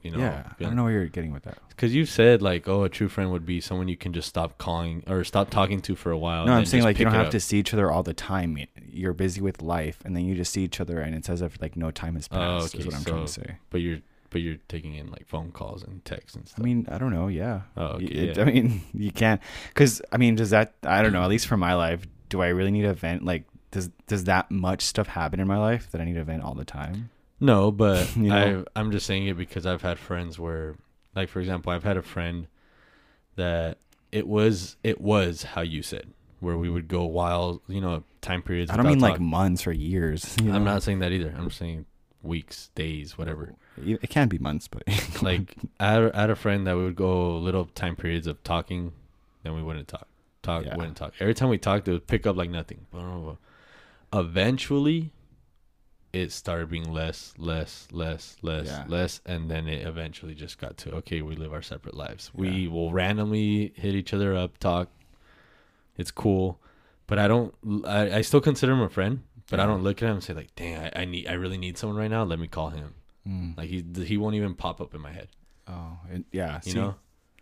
you 0.02 0.12
know, 0.12 0.18
yeah 0.20 0.44
i 0.60 0.64
don't 0.64 0.76
know 0.76 0.84
where 0.84 0.94
you're 0.94 1.06
getting 1.08 1.32
with 1.34 1.44
that 1.44 1.58
Because 1.70 1.94
you 1.94 2.06
said 2.06 2.42
like, 2.42 2.68
oh, 2.68 2.84
a 2.84 2.90
true 2.90 3.08
friend 3.10 3.32
would 3.32 3.46
be 3.46 3.62
someone 3.62 3.88
you 3.88 3.98
can 3.98 4.14
just 4.14 4.28
stop 4.28 4.58
calling 4.58 5.04
or 5.08 5.24
stop 5.24 5.50
talking 5.50 5.82
to 5.82 5.96
for 5.96 6.12
a 6.12 6.18
while. 6.18 6.46
no 6.46 6.54
i'm 6.54 6.66
saying 6.66 6.84
like 6.84 7.00
you 7.00 7.06
don't 7.06 7.14
have 7.14 7.28
up. 7.28 7.32
to 7.32 7.40
see 7.40 7.60
each 7.60 7.74
other 7.74 7.92
all 7.92 8.04
the 8.04 8.14
time 8.14 8.58
you're 8.92 9.14
busy 9.14 9.42
with 9.42 9.62
life 9.62 10.00
and 10.06 10.16
then 10.16 10.26
you 10.26 10.36
just 10.36 10.52
see 10.54 10.64
each 10.64 10.80
other 10.80 11.00
and 11.00 11.16
it's 11.16 11.30
as 11.30 11.42
if 11.42 11.62
like 11.62 11.76
no 11.78 11.92
time 11.92 12.16
has 12.16 12.28
Oh, 12.32 12.36
passed 12.38 12.76
is 12.76 12.86
what 12.86 12.96
i'm 12.96 13.04
trying 13.04 13.26
to 13.26 13.32
say 13.32 13.56
But 13.70 13.82
you're 13.82 14.00
but 14.30 14.42
you're 14.42 14.58
taking 14.70 14.94
in 14.96 15.12
like 15.12 15.28
phone 15.28 15.52
calls 15.52 15.84
and 15.84 16.04
texts 16.06 16.36
and 16.38 16.48
stuff. 16.48 16.62
I 16.62 16.64
mean, 16.64 16.88
I 16.90 16.98
don't 16.98 17.12
know. 17.12 17.28
Yeah. 17.28 17.64
Oh, 17.76 17.84
okay, 17.98 18.06
It- 18.06 18.38
yeah. 18.38 18.42
I 18.42 18.46
mean, 18.46 18.82
you 18.94 19.12
can't, 19.12 19.42
because 19.68 20.02
I 20.10 20.16
mean, 20.16 20.36
does 20.36 20.52
that? 20.52 20.74
I 20.84 21.02
don't 21.02 21.12
know. 21.12 21.22
At 21.22 21.28
least 21.28 21.48
for 21.48 21.58
my 21.58 21.74
life, 21.74 22.08
do 22.30 22.42
I 22.42 22.48
really 22.48 22.72
need 22.72 22.86
a 22.86 22.94
vent? 22.94 23.26
Like, 23.26 23.44
does 23.72 23.90
does 24.08 24.24
that 24.32 24.50
much 24.50 24.84
stuff 24.84 25.08
happen 25.08 25.42
in 25.42 25.48
my 25.50 25.58
life 25.58 25.92
that 25.92 26.00
I 26.00 26.06
need 26.06 26.16
a 26.16 26.24
vent 26.24 26.44
all 26.44 26.54
the 26.54 26.64
time? 26.64 27.10
No, 27.42 27.72
but 27.72 28.16
You 28.16 28.30
know? 28.30 28.66
I 28.76 28.80
I'm 28.80 28.92
just 28.92 29.06
saying 29.06 29.28
it 29.28 29.36
because 29.36 29.66
I've 29.66 29.82
had 29.82 30.00
friends 30.00 30.40
where, 30.40 30.76
like 31.16 31.28
for 31.28 31.40
example, 31.42 31.74
I've 31.74 31.84
had 31.84 31.98
a 31.98 32.02
friend 32.02 32.48
that 33.36 33.78
it 34.12 34.28
was 34.28 34.78
it 34.84 35.02
was 35.02 35.44
how 35.44 35.62
you 35.62 35.82
said 35.82 36.08
where 36.40 36.58
we 36.58 36.70
would 36.70 36.88
go 36.88 37.06
wild, 37.06 37.62
you 37.68 37.82
know, 37.82 38.04
time 38.22 38.42
periods. 38.42 38.72
I 38.72 38.78
don't 38.78 38.88
mean 38.88 39.00
like 39.00 39.20
months 39.20 39.68
or 39.68 39.72
years. 39.72 40.36
I'm 40.40 40.48
know? 40.48 40.60
not 40.60 40.84
saying 40.84 41.00
that 41.00 41.12
either. 41.12 41.34
I'm 41.38 41.52
saying 41.52 41.86
weeks, 42.24 42.70
days, 42.76 43.18
whatever. 43.18 43.54
It 43.78 44.10
can 44.10 44.28
be 44.28 44.38
months, 44.38 44.68
but 44.68 44.84
like 45.22 45.56
I 45.80 45.92
had, 45.92 46.12
I 46.14 46.22
had 46.22 46.30
a 46.30 46.36
friend 46.36 46.68
that 46.68 46.76
we 46.78 46.84
would 46.84 46.96
go 46.96 47.38
little 47.38 47.66
time 47.66 47.96
periods 47.96 48.28
of 48.28 48.44
talking, 48.44 48.92
then 49.44 49.56
we 49.56 49.64
wouldn't 49.64 49.88
talk, 49.88 50.08
talk, 50.44 50.66
Yeah. 50.66 50.76
wouldn't 50.76 50.98
talk. 50.98 51.14
Every 51.20 51.34
time 51.34 51.50
we 51.50 51.58
talked, 51.58 51.88
it 51.88 51.92
would 51.92 52.08
pick 52.08 52.28
up 52.28 52.36
like 52.36 52.50
nothing. 52.50 52.86
Eventually, 54.14 55.14
it 56.14 56.32
started 56.32 56.70
being 56.70 56.92
less, 56.92 57.34
less, 57.38 57.88
less, 57.92 58.36
less, 58.42 58.68
Yeah. 58.68 58.86
less, 58.88 59.22
and 59.26 59.50
then 59.50 59.68
it 59.68 59.88
eventually 59.88 60.34
just 60.36 60.58
got 60.60 60.78
to 60.78 60.92
okay, 60.96 61.22
we 61.22 61.36
live 61.36 61.54
our 61.54 61.62
separate 61.62 61.96
lives. 61.96 62.32
We 62.34 62.68
will 62.68 62.92
randomly 62.92 63.74
hit 63.76 63.96
each 63.96 64.14
other 64.14 64.36
up, 64.36 64.58
talk. 64.58 64.90
It's 65.98 66.12
cool, 66.12 66.60
but 67.08 67.20
I 67.20 67.28
don't. 67.28 67.54
I, 67.86 68.18
I 68.18 68.22
still 68.22 68.42
consider 68.42 68.72
him 68.74 68.82
a 68.82 68.90
friend, 68.90 69.24
but 69.50 69.60
I 69.60 69.66
don't 69.66 69.84
look 69.84 70.02
at 70.02 70.08
him 70.08 70.16
and 70.16 70.24
say 70.24 70.34
like, 70.34 70.56
"Dang, 70.56 70.78
I, 70.78 71.02
I 71.02 71.06
need, 71.06 71.28
I 71.28 71.34
really 71.34 71.58
need 71.58 71.78
someone 71.78 71.98
right 71.98 72.10
now. 72.10 72.24
Let 72.24 72.40
me 72.40 72.48
call 72.48 72.70
him." 72.70 72.96
Mm. 73.28 73.58
Like 73.58 73.70
he 73.70 73.86
he 74.06 74.18
won't 74.18 74.36
even 74.36 74.56
pop 74.56 74.82
up 74.82 74.96
in 74.96 75.02
my 75.02 75.12
head, 75.12 75.28
Oh, 75.68 76.00
it, 76.12 76.24
yeah. 76.32 76.60
you 76.66 76.72
see? 76.72 76.80
know. 76.80 76.96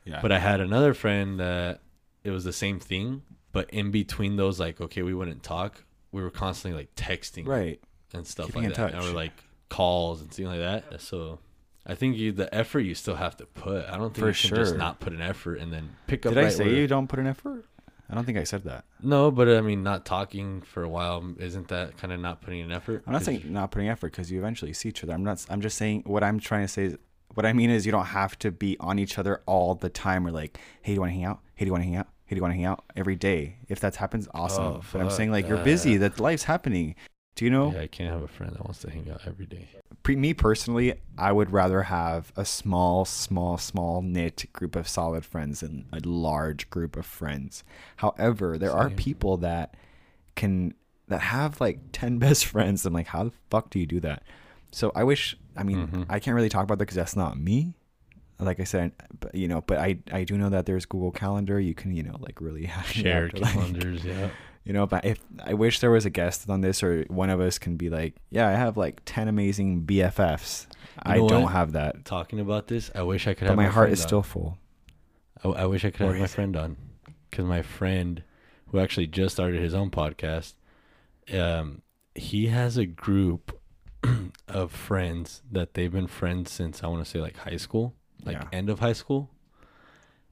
Yeah. 0.04 0.20
But 0.22 0.32
I 0.32 0.40
had 0.40 0.60
another 0.60 0.94
friend 0.94 1.40
that 1.40 1.80
it 2.24 2.32
was 2.32 2.44
the 2.44 2.52
same 2.52 2.80
thing, 2.80 3.22
but 3.54 3.70
in 3.70 3.92
between 3.92 4.36
those, 4.36 4.60
like, 4.60 4.82
okay, 4.82 5.04
we 5.04 5.14
wouldn't 5.14 5.42
talk. 5.44 5.84
We 6.12 6.22
were 6.22 6.32
constantly 6.32 6.78
like 6.82 6.94
texting, 6.96 7.48
right. 7.48 7.80
And 8.14 8.26
stuff 8.26 8.48
Keeping 8.48 8.64
like 8.64 8.76
that, 8.76 8.92
touch. 8.94 9.04
or 9.06 9.12
like 9.12 9.34
calls 9.70 10.22
and 10.22 10.32
things 10.32 10.48
like 10.50 10.60
that. 10.60 11.02
So, 11.02 11.40
I 11.86 11.96
think 11.96 12.18
you 12.18 12.32
the 12.32 12.54
effort 12.54 12.82
you 12.82 12.96
still 12.96 13.16
have 13.16 13.38
to 13.38 13.46
put. 13.46 13.86
I 13.86 13.98
don't 13.98 14.14
think 14.14 14.18
For 14.24 14.28
you 14.30 14.50
can 14.50 14.56
just 14.58 14.76
not 14.76 15.00
put 15.00 15.14
an 15.14 15.22
effort 15.22 15.56
and 15.60 15.72
then 15.72 15.90
pick 16.08 16.26
up. 16.26 16.34
Did 16.34 16.44
I 16.44 16.50
say 16.50 16.66
where- 16.66 16.74
you 16.76 16.88
don't 16.88 17.08
put 17.08 17.20
an 17.20 17.28
effort? 17.28 17.66
I 18.12 18.16
don't 18.16 18.26
think 18.26 18.40
I 18.40 18.44
said 18.44 18.64
that. 18.64 18.86
No, 19.04 19.30
but 19.30 19.48
I 19.48 19.62
mean, 19.62 19.84
not 19.84 20.04
talking 20.04 20.62
for 20.62 20.82
a 20.82 20.90
while 20.90 21.24
isn't 21.38 21.68
that 21.68 21.96
kind 21.98 22.12
of 22.12 22.20
not 22.20 22.42
putting 22.42 22.62
an 22.62 22.72
effort? 22.72 23.04
I'm 23.06 23.14
not 23.14 23.24
saying 23.24 23.44
not 23.46 23.70
putting 23.70 23.88
effort 23.88 24.12
because 24.12 24.32
you 24.32 24.40
eventually 24.40 24.74
see 24.74 24.90
each 24.90 25.04
other. 25.04 25.14
I'm 25.14 25.24
not. 25.24 25.46
I'm 25.48 25.62
just 25.62 25.78
saying 25.78 26.04
what 26.08 26.24
I'm 26.24 26.40
trying 26.40 26.64
to 26.64 26.68
say 26.68 26.86
is 26.86 26.98
what 27.36 27.46
I 27.46 27.54
mean 27.54 27.70
is 27.70 27.86
you 27.86 27.92
don't 27.92 28.06
have 28.08 28.38
to 28.40 28.52
be 28.52 28.76
on 28.80 28.98
each 28.98 29.20
other 29.20 29.44
all 29.46 29.76
the 29.76 29.90
time. 29.90 30.26
Or 30.26 30.32
like, 30.32 30.58
hey, 30.82 30.92
do 30.92 30.96
you 30.96 31.00
want 31.02 31.12
to 31.12 31.14
hang 31.14 31.26
out? 31.26 31.42
Hey, 31.54 31.66
do 31.66 31.68
you 31.68 31.72
want 31.72 31.84
to 31.84 31.88
hang 31.88 31.98
out? 31.98 32.08
Hey, 32.26 32.36
do 32.36 32.38
you 32.38 32.42
want 32.42 32.52
to 32.54 32.56
hang 32.56 32.66
out 32.66 32.84
every 32.96 33.16
day? 33.16 33.58
If 33.68 33.80
that 33.82 33.96
happens, 33.96 34.28
awesome. 34.34 34.64
Oh, 34.64 34.82
but 34.92 35.02
I'm 35.02 35.12
saying 35.12 35.32
like 35.32 35.48
you're 35.48 35.64
busy. 35.64 35.98
That 35.98 36.20
life's 36.20 36.44
happening. 36.44 36.96
Do 37.40 37.46
you 37.46 37.52
know? 37.52 37.72
Yeah, 37.72 37.80
I 37.80 37.88
can't 37.88 38.12
have 38.12 38.22
a 38.22 38.28
friend 38.28 38.52
that 38.54 38.66
wants 38.66 38.80
to 38.80 38.90
hang 38.90 39.10
out 39.10 39.22
every 39.26 39.46
day. 39.46 39.66
Pre- 40.04 40.18
me 40.18 40.34
personally, 40.34 40.96
I 41.18 41.32
would 41.32 41.54
rather 41.54 41.84
have 41.84 42.34
a 42.36 42.44
small, 42.44 43.06
small, 43.06 43.58
small 43.58 44.02
knit 44.02 44.44
group 44.52 44.76
of 44.76 44.90
solid 44.90 45.24
friends 45.24 45.62
than 45.62 45.86
a 45.94 46.02
large 46.06 46.70
group 46.70 46.98
of 46.98 47.06
friends. 47.06 47.64
However, 47.96 48.58
there 48.58 48.74
are 48.74 48.90
people 48.90 49.38
that 49.38 49.76
can 50.36 50.74
that 51.08 51.22
have 51.22 51.62
like 51.62 51.80
ten 51.94 52.18
best 52.26 52.46
friends. 52.46 52.86
I'm 52.86 52.92
like, 52.94 53.08
how 53.08 53.24
the 53.24 53.32
fuck 53.50 53.70
do 53.70 53.80
you 53.80 53.86
do 53.86 54.02
that? 54.02 54.24
So 54.72 54.92
I 54.94 55.06
wish. 55.06 55.38
I 55.56 55.64
mean, 55.64 55.88
Mhm. 55.88 56.06
I 56.10 56.20
can't 56.20 56.36
really 56.36 56.50
talk 56.50 56.66
about 56.66 56.78
that 56.80 56.88
because 56.88 56.98
that's 56.98 57.16
not 57.16 57.40
me. 57.40 57.74
Like 58.38 58.60
I 58.60 58.66
said, 58.66 58.92
but, 59.18 59.34
you 59.34 59.48
know, 59.48 59.62
but 59.62 59.78
I 59.78 60.00
I 60.12 60.26
do 60.26 60.38
know 60.38 60.50
that 60.50 60.66
there's 60.66 60.86
Google 60.86 61.12
Calendar. 61.12 61.58
You 61.58 61.74
can 61.74 61.96
you 61.96 62.04
know 62.04 62.18
like 62.20 62.42
really 62.42 62.66
hang 62.66 62.84
shared 62.84 63.36
to, 63.38 63.44
like, 63.44 63.54
calendars, 63.54 64.04
yeah. 64.04 64.30
You 64.64 64.74
know, 64.74 64.86
but 64.86 65.06
if 65.06 65.20
I 65.44 65.54
wish 65.54 65.80
there 65.80 65.92
was 65.92 66.06
a 66.06 66.10
guest 66.10 66.50
on 66.50 66.62
this, 66.62 66.84
or 66.84 67.04
one 67.08 67.30
of 67.30 67.40
us 67.40 67.58
can 67.58 67.76
be 67.78 67.90
like, 67.90 68.16
yeah, 68.30 68.48
I 68.48 68.52
have 68.52 68.78
like 68.78 69.02
ten 69.06 69.28
amazing 69.28 69.84
BFFs. 69.84 70.68
I 71.02 71.18
know 71.18 71.30
don't 71.30 71.44
what? 71.44 71.52
have 71.54 71.72
that, 71.74 72.04
Talking 72.06 72.40
about 72.40 72.68
this, 72.68 72.92
I 72.94 73.04
wish 73.04 73.26
I 73.28 73.34
could 73.34 73.46
but 73.48 73.52
have 73.52 73.58
my, 73.58 73.66
my, 73.66 73.70
heart 73.70 73.92
is 73.92 74.02
on. 74.02 74.08
still 74.08 74.22
full. 74.24 74.58
I, 75.44 75.48
I 75.50 75.66
wish 75.66 75.86
I 75.86 75.92
could 75.92 76.02
Or 76.08 76.12
have 76.12 76.18
my 76.20 76.26
is 76.26 76.32
it? 76.32 76.36
friend 76.36 76.56
on, 76.58 76.78
because 77.32 77.46
my 77.46 77.62
friend, 77.62 78.22
who 78.68 78.80
actually 78.80 79.08
just 79.08 79.36
started 79.36 79.62
his 79.62 79.74
own 79.74 79.90
podcast, 79.92 80.54
um, 81.34 81.82
he 82.16 82.48
has 82.48 82.76
a 82.78 82.86
group 82.86 83.58
of 84.48 84.72
friends 84.72 85.42
that 85.52 85.74
they've 85.74 85.92
been 85.92 86.08
friends 86.08 86.52
since 86.52 86.84
I 86.84 86.88
want 86.88 87.04
to 87.06 87.10
say 87.10 87.20
like 87.20 87.38
high 87.38 87.58
school, 87.58 87.94
like 88.26 88.36
Yeah. 88.36 88.48
end 88.52 88.70
of 88.70 88.80
high 88.80 88.94
school, 88.94 89.30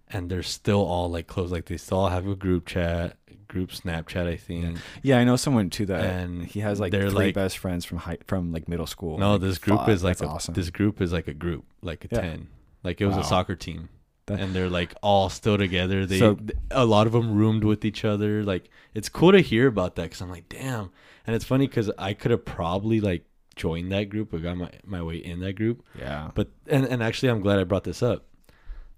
and 0.10 0.30
they're 0.30 0.44
still 0.44 0.82
all 0.86 1.10
like 1.10 1.28
close. 1.28 1.52
Like 1.52 1.66
they 1.66 1.78
still 1.78 2.08
have 2.08 2.28
a 2.28 2.36
group 2.36 2.66
chat, 2.66 3.18
group 3.48 3.72
Snapchat, 3.72 4.28
I 4.28 4.36
think. 4.36 4.78
Yeah, 5.04 5.18
I 5.20 5.24
know 5.24 5.36
someone 5.36 5.70
too 5.70 5.86
that 5.88 6.04
And 6.06 6.46
he 6.46 6.60
has 6.62 6.80
like 6.80 6.92
they're, 6.92 7.10
three 7.10 7.28
like- 7.28 7.36
best 7.36 7.58
friends 7.58 7.86
from 7.86 8.00
high 8.00 8.18
from 8.28 8.52
like 8.52 8.68
middle 8.68 8.88
school. 8.88 9.18
No, 9.18 9.34
Like, 9.34 9.42
this 9.42 9.58
group 9.58 9.80
fuck, 9.80 9.90
is 9.90 10.04
like 10.04 10.18
that's 10.18 10.30
a, 10.30 10.34
awesome. 10.34 10.54
this 10.54 10.70
group 10.70 11.02
is 11.02 11.12
like 11.14 11.28
a 11.28 11.34
group, 11.34 11.66
like 11.82 12.06
a 12.06 12.10
Yeah. 12.12 12.22
ten. 12.22 12.48
Like 12.84 13.02
it 13.02 13.06
was 13.06 13.16
Wow. 13.16 13.22
a 13.22 13.26
soccer 13.26 13.56
team. 13.56 13.90
That- 14.28 14.40
and 14.42 14.54
they're 14.54 14.70
like 14.70 14.94
all 15.02 15.30
still 15.30 15.58
together. 15.58 16.06
They 16.06 16.20
So- 16.20 16.38
a 16.72 16.86
lot 16.86 17.08
of 17.08 17.14
them 17.14 17.34
roomed 17.36 17.64
with 17.64 17.86
each 17.86 18.04
other. 18.06 18.44
Like 18.44 18.70
it's 18.94 19.10
cool 19.10 19.32
to 19.32 19.40
hear 19.40 19.68
about 19.68 19.96
that 19.96 20.04
because 20.04 20.22
I'm 20.22 20.30
like, 20.30 20.50
damn. 20.50 20.90
And 21.26 21.36
it's 21.36 21.46
funny 21.46 21.68
because 21.68 21.90
I 21.98 22.14
could 22.14 22.32
have 22.32 22.44
probably 22.46 23.00
like 23.02 23.26
joined 23.56 23.92
that 23.92 24.10
group 24.10 24.34
or 24.34 24.40
got 24.40 24.56
my 24.58 24.70
my 24.86 25.02
way 25.02 25.16
in 25.18 25.40
that 25.40 25.54
group. 25.54 25.84
yeah, 25.98 26.32
But 26.36 26.50
and 26.68 26.86
and 26.86 27.02
actually, 27.02 27.30
I'm 27.30 27.42
glad 27.42 27.60
I 27.60 27.64
brought 27.64 27.86
this 27.86 28.04
up. 28.04 28.26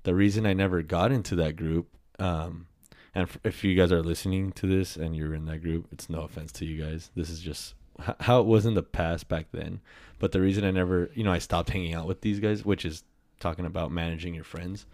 The 0.03 0.15
reason 0.15 0.45
I 0.45 0.53
never 0.53 0.81
got 0.81 1.11
into 1.11 1.35
that 1.37 1.55
group, 1.55 1.87
um, 2.19 2.65
and 3.15 3.27
if 3.43 3.63
you 3.63 3.75
guys 3.75 3.91
are 3.91 4.01
listening 4.03 4.51
to 4.53 4.67
this 4.67 4.95
and 4.95 5.15
you're 5.15 5.33
in 5.33 5.45
that 5.45 5.59
group, 5.63 5.87
it's 5.91 6.09
no 6.09 6.21
offense 6.21 6.51
to 6.53 6.65
you 6.65 6.83
guys. 6.83 7.11
This 7.15 7.29
is 7.29 7.39
just 7.39 7.75
how 8.21 8.39
it 8.39 8.45
was 8.45 8.65
in 8.65 8.73
the 8.75 8.83
past 8.83 9.27
back 9.27 9.47
then. 9.51 9.81
But 10.19 10.31
the 10.31 10.41
reason 10.41 10.63
I 10.63 10.71
never, 10.71 11.09
you 11.13 11.23
know, 11.23 11.31
I 11.31 11.39
stopped 11.39 11.69
hanging 11.69 11.93
out 11.93 12.07
with 12.07 12.21
these 12.21 12.39
guys, 12.39 12.63
which 12.65 12.85
is 12.85 13.03
talking 13.39 13.65
about 13.65 13.91
managing 13.91 14.33
your 14.35 14.43
friends, 14.43 14.85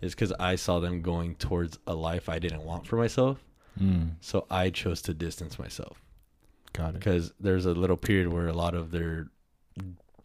is 0.00 0.14
because 0.14 0.32
I 0.38 0.56
saw 0.56 0.78
them 0.80 1.02
going 1.02 1.34
towards 1.36 1.78
a 1.86 1.94
life 1.94 2.28
I 2.28 2.38
didn't 2.38 2.62
want 2.64 2.86
for 2.86 2.96
myself. 2.96 3.42
mm, 3.80 4.10
So 4.20 4.46
I 4.50 4.70
chose 4.70 5.00
to 5.02 5.14
distance 5.14 5.58
myself 5.58 6.02
got 6.72 6.90
it. 6.90 6.94
because 6.94 7.32
there's 7.40 7.66
a 7.66 7.72
little 7.72 7.96
period 7.96 8.28
where 8.32 8.48
a 8.48 8.52
lot 8.52 8.74
of 8.74 8.90
their 8.90 9.28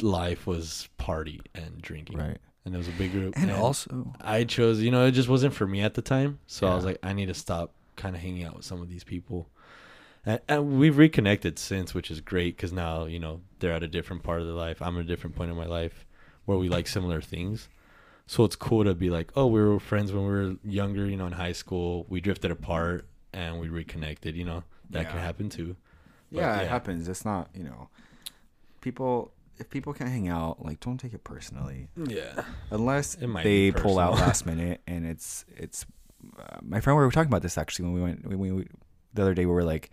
life 0.02 0.48
was 0.48 0.88
party 0.98 1.42
and 1.56 1.82
drinking 1.82 2.18
Right, 2.18 2.38
and 2.70 2.76
it 2.76 2.78
was 2.78 2.88
a 2.88 2.92
big 2.92 3.12
group. 3.12 3.34
and 3.36 3.52
also, 3.52 4.14
I 4.22 4.44
chose, 4.44 4.80
you 4.80 4.92
know, 4.92 5.06
it 5.06 5.12
just 5.12 5.28
wasn't 5.28 5.54
for 5.56 5.66
me 5.66 5.82
at 5.82 5.96
the 5.96 6.02
time. 6.02 6.40
So 6.46 6.68
I 6.68 6.76
was 6.76 6.86
like, 6.86 7.00
I 7.02 7.14
need 7.14 7.28
to 7.28 7.34
stop 7.34 7.72
kind 7.96 8.16
of 8.16 8.22
hanging 8.22 8.44
out 8.44 8.56
with 8.56 8.66
some 8.66 8.82
of 8.82 8.90
these 8.90 9.04
people. 9.04 9.50
And, 10.26 10.40
and 10.48 10.80
we've 10.80 10.98
reconnected 10.98 11.58
since, 11.58 11.94
which 11.94 12.12
is 12.12 12.22
great 12.22 12.56
because 12.56 12.72
now, 12.72 13.06
you 13.06 13.20
know, 13.20 13.42
they're 13.60 13.74
at 13.74 13.82
a 13.84 13.88
different 13.88 14.22
part 14.22 14.42
of 14.42 14.48
their 14.48 14.56
life. 14.56 14.82
I'm 14.82 14.98
at 14.98 15.02
a 15.02 15.08
different 15.08 15.36
point 15.36 15.50
in 15.50 15.58
my 15.58 15.66
life 15.66 16.06
where 16.46 16.58
we 16.58 16.70
like 16.70 16.88
similar 16.88 17.22
things. 17.22 17.68
So 18.28 18.44
it's 18.44 18.56
cool 18.56 18.84
to 18.84 18.94
be 18.94 19.10
like, 19.10 19.32
oh, 19.36 19.48
we 19.48 19.60
were 19.60 19.80
friends 19.80 20.14
when 20.14 20.24
we 20.24 20.30
were 20.30 20.56
younger, 20.64 21.08
you 21.08 21.18
know, 21.18 21.26
in 21.26 21.34
high 21.34 21.54
school. 21.54 22.06
We 22.10 22.22
drifted 22.22 22.52
apart 22.52 23.08
and 23.34 23.60
we 23.60 23.70
reconnected, 23.70 24.36
you 24.36 24.46
know, 24.46 24.64
that 24.92 25.10
can 25.10 25.20
happen 25.20 25.50
too. 25.50 25.76
But, 26.32 26.42
yeah, 26.42 26.62
it 26.62 26.68
happens. 26.68 27.08
It's 27.10 27.26
not 27.26 27.50
you 27.56 27.64
know, 27.64 27.90
people. 28.82 29.32
If 29.60 29.70
people 29.70 29.94
can't 29.94 30.10
hang 30.10 30.28
out, 30.30 30.64
like 30.66 30.80
don't 30.80 30.98
take 30.98 31.14
it 31.14 31.24
personally. 31.24 31.90
Yeah. 31.96 32.44
unless 32.72 33.16
It 33.16 33.28
might 33.28 33.44
they 33.44 33.72
pull 33.72 34.00
out 34.00 34.14
last 34.14 34.46
minute 34.46 34.82
and 34.88 35.06
it's 35.06 35.46
it's 35.56 35.86
uh, 36.38 36.58
my 36.62 36.80
friend 36.82 36.98
we 36.98 37.04
were 37.06 37.12
talking 37.12 37.30
about 37.30 37.42
this 37.42 37.58
actually 37.58 37.86
when 37.86 37.94
we 37.94 38.02
went 38.02 38.26
when 38.28 38.40
we 38.40 38.68
the 39.14 39.22
other 39.22 39.34
day 39.34 39.46
we 39.46 39.54
were 39.54 39.64
like 39.64 39.90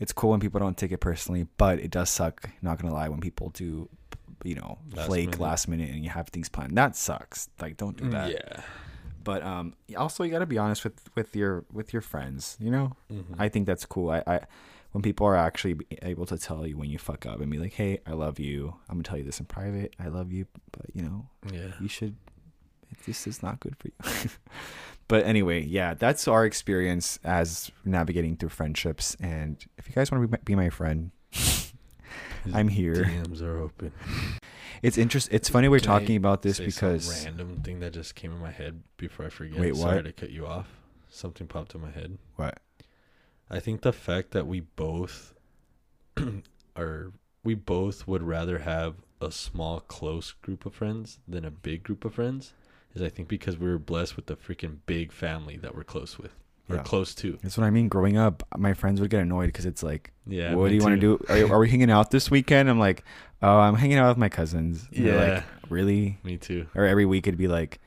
it's 0.00 0.12
cool 0.12 0.30
when 0.30 0.40
people 0.40 0.60
don't 0.60 0.76
take 0.76 0.92
it 0.92 0.98
personally 0.98 1.46
but 1.56 1.78
it 1.80 1.90
does 1.90 2.08
suck 2.10 2.48
not 2.62 2.80
gonna 2.80 2.94
lie 2.94 3.08
when 3.08 3.20
people 3.20 3.50
do 3.50 3.88
you 4.44 4.54
know 4.54 4.78
Last 4.94 5.06
flake 5.06 5.26
minute. 5.30 5.40
last 5.40 5.68
minute 5.68 5.90
and 5.90 6.04
you 6.04 6.10
have 6.10 6.28
things 6.28 6.48
planned 6.48 6.76
that 6.78 6.94
sucks 6.96 7.48
like 7.60 7.76
don't 7.76 7.96
do 7.96 8.08
that 8.10 8.30
Yeah. 8.30 8.62
but 9.24 9.42
um 9.42 9.74
also 9.96 10.22
you 10.22 10.30
got 10.30 10.38
to 10.38 10.46
be 10.46 10.58
honest 10.58 10.84
with 10.84 11.10
with 11.16 11.34
your 11.34 11.64
with 11.72 11.92
your 11.92 12.02
friends 12.02 12.56
you 12.60 12.70
know 12.70 12.96
Mhm. 13.12 13.34
i 13.38 13.48
think 13.48 13.66
that's 13.66 13.84
cool 13.84 14.10
i 14.10 14.22
i 14.28 14.40
when 14.92 15.02
people 15.02 15.26
are 15.26 15.36
actually 15.36 15.76
able 16.02 16.26
to 16.26 16.38
tell 16.38 16.66
you 16.66 16.76
when 16.76 16.88
you 16.88 16.98
fuck 16.98 17.26
up 17.26 17.40
and 17.40 17.50
be 17.50 17.58
like 17.58 17.74
hey 17.74 17.98
i 18.06 18.12
love 18.12 18.38
you 18.38 18.74
i'm 18.88 18.96
gonna 18.96 19.02
tell 19.02 19.18
you 19.18 19.24
this 19.24 19.40
in 19.40 19.46
private 19.46 19.94
i 20.00 20.08
love 20.08 20.32
you 20.32 20.46
but 20.72 20.86
you 20.94 21.02
know 21.02 21.26
yeah. 21.52 21.72
you 21.80 21.88
should 21.88 22.16
this 23.06 23.26
is 23.26 23.42
not 23.42 23.60
good 23.60 23.76
for 23.76 23.88
you 23.88 24.30
but 25.08 25.24
anyway 25.24 25.62
yeah 25.62 25.94
that's 25.94 26.26
our 26.26 26.44
experience 26.44 27.18
as 27.22 27.70
navigating 27.84 28.36
through 28.36 28.48
friendships 28.48 29.16
and 29.20 29.66
if 29.76 29.88
you 29.88 29.94
guys 29.94 30.10
want 30.10 30.30
to 30.30 30.38
be 30.38 30.54
my, 30.54 30.70
friend 30.70 31.10
i'm 32.54 32.68
here 32.68 33.04
DMs 33.04 33.42
are 33.42 33.58
open. 33.58 33.92
it's 34.82 34.96
interest 34.96 35.28
it's 35.30 35.48
funny 35.48 35.68
we're 35.68 35.80
Can 35.80 35.90
I 35.90 35.98
talking 35.98 36.16
about 36.16 36.42
this 36.42 36.58
because 36.58 37.24
random 37.24 37.60
thing 37.62 37.80
that 37.80 37.92
just 37.92 38.14
came 38.14 38.32
in 38.32 38.38
my 38.38 38.50
head 38.50 38.82
before 38.96 39.26
I 39.26 39.28
forget. 39.28 39.60
Wait, 39.60 39.76
Sorry 39.76 40.02
to 40.02 40.12
cut 40.12 40.30
you 40.30 40.46
off. 40.46 40.66
Something 41.08 41.46
popped 41.46 41.74
in 41.74 41.80
my 41.80 41.90
head. 41.90 42.18
what 42.36 42.58
I 43.50 43.60
think 43.60 43.80
the 43.82 43.92
fact 43.92 44.32
that 44.32 44.46
we 44.46 44.60
both 44.60 45.34
are 46.76 47.12
we 47.44 47.54
both 47.54 48.06
would 48.06 48.22
rather 48.22 48.58
have 48.60 48.96
a 49.20 49.30
small 49.32 49.80
close 49.80 50.32
group 50.32 50.66
of 50.66 50.74
friends 50.74 51.18
than 51.26 51.44
a 51.44 51.50
big 51.50 51.82
group 51.82 52.04
of 52.04 52.14
friends 52.14 52.52
is 52.94 53.02
I 53.02 53.08
think 53.08 53.28
because 53.28 53.58
we 53.58 53.68
were 53.68 53.78
blessed 53.78 54.16
with 54.16 54.30
a 54.30 54.36
freaking 54.36 54.78
big 54.86 55.12
family 55.12 55.56
that 55.58 55.74
we're 55.74 55.84
close 55.84 56.18
with 56.18 56.32
or 56.70 56.76
Yeah. 56.76 56.82
close 56.82 57.14
to. 57.16 57.38
that's 57.42 57.56
what 57.56 57.64
i 57.64 57.70
mean 57.70 57.88
growing 57.88 58.18
up 58.18 58.42
my 58.56 58.74
friends 58.74 59.00
would 59.00 59.08
get 59.08 59.22
annoyed 59.22 59.46
because 59.46 59.64
it's 59.64 59.82
like 59.82 60.12
Yeah. 60.26 60.54
what 60.54 60.68
do 60.68 60.74
you 60.74 60.82
want 60.82 61.00
to 61.00 61.00
do 61.00 61.24
are, 61.30 61.54
are 61.54 61.58
we 61.58 61.70
hanging 61.74 61.90
out 61.90 62.10
this 62.10 62.30
weekend 62.30 62.68
i'm 62.68 62.78
like 62.78 63.02
oh 63.42 63.58
i'm 63.58 63.74
hanging 63.76 63.96
out 63.96 64.08
with 64.10 64.18
my 64.18 64.28
cousins 64.28 64.86
And 64.94 65.06
Yeah. 65.06 65.14
like 65.16 65.44
really 65.70 66.18
Me 66.22 66.36
too. 66.36 66.66
or 66.74 66.84
every 66.84 67.06
week 67.06 67.26
it'd 67.26 67.38
be 67.38 67.48
like 67.48 67.80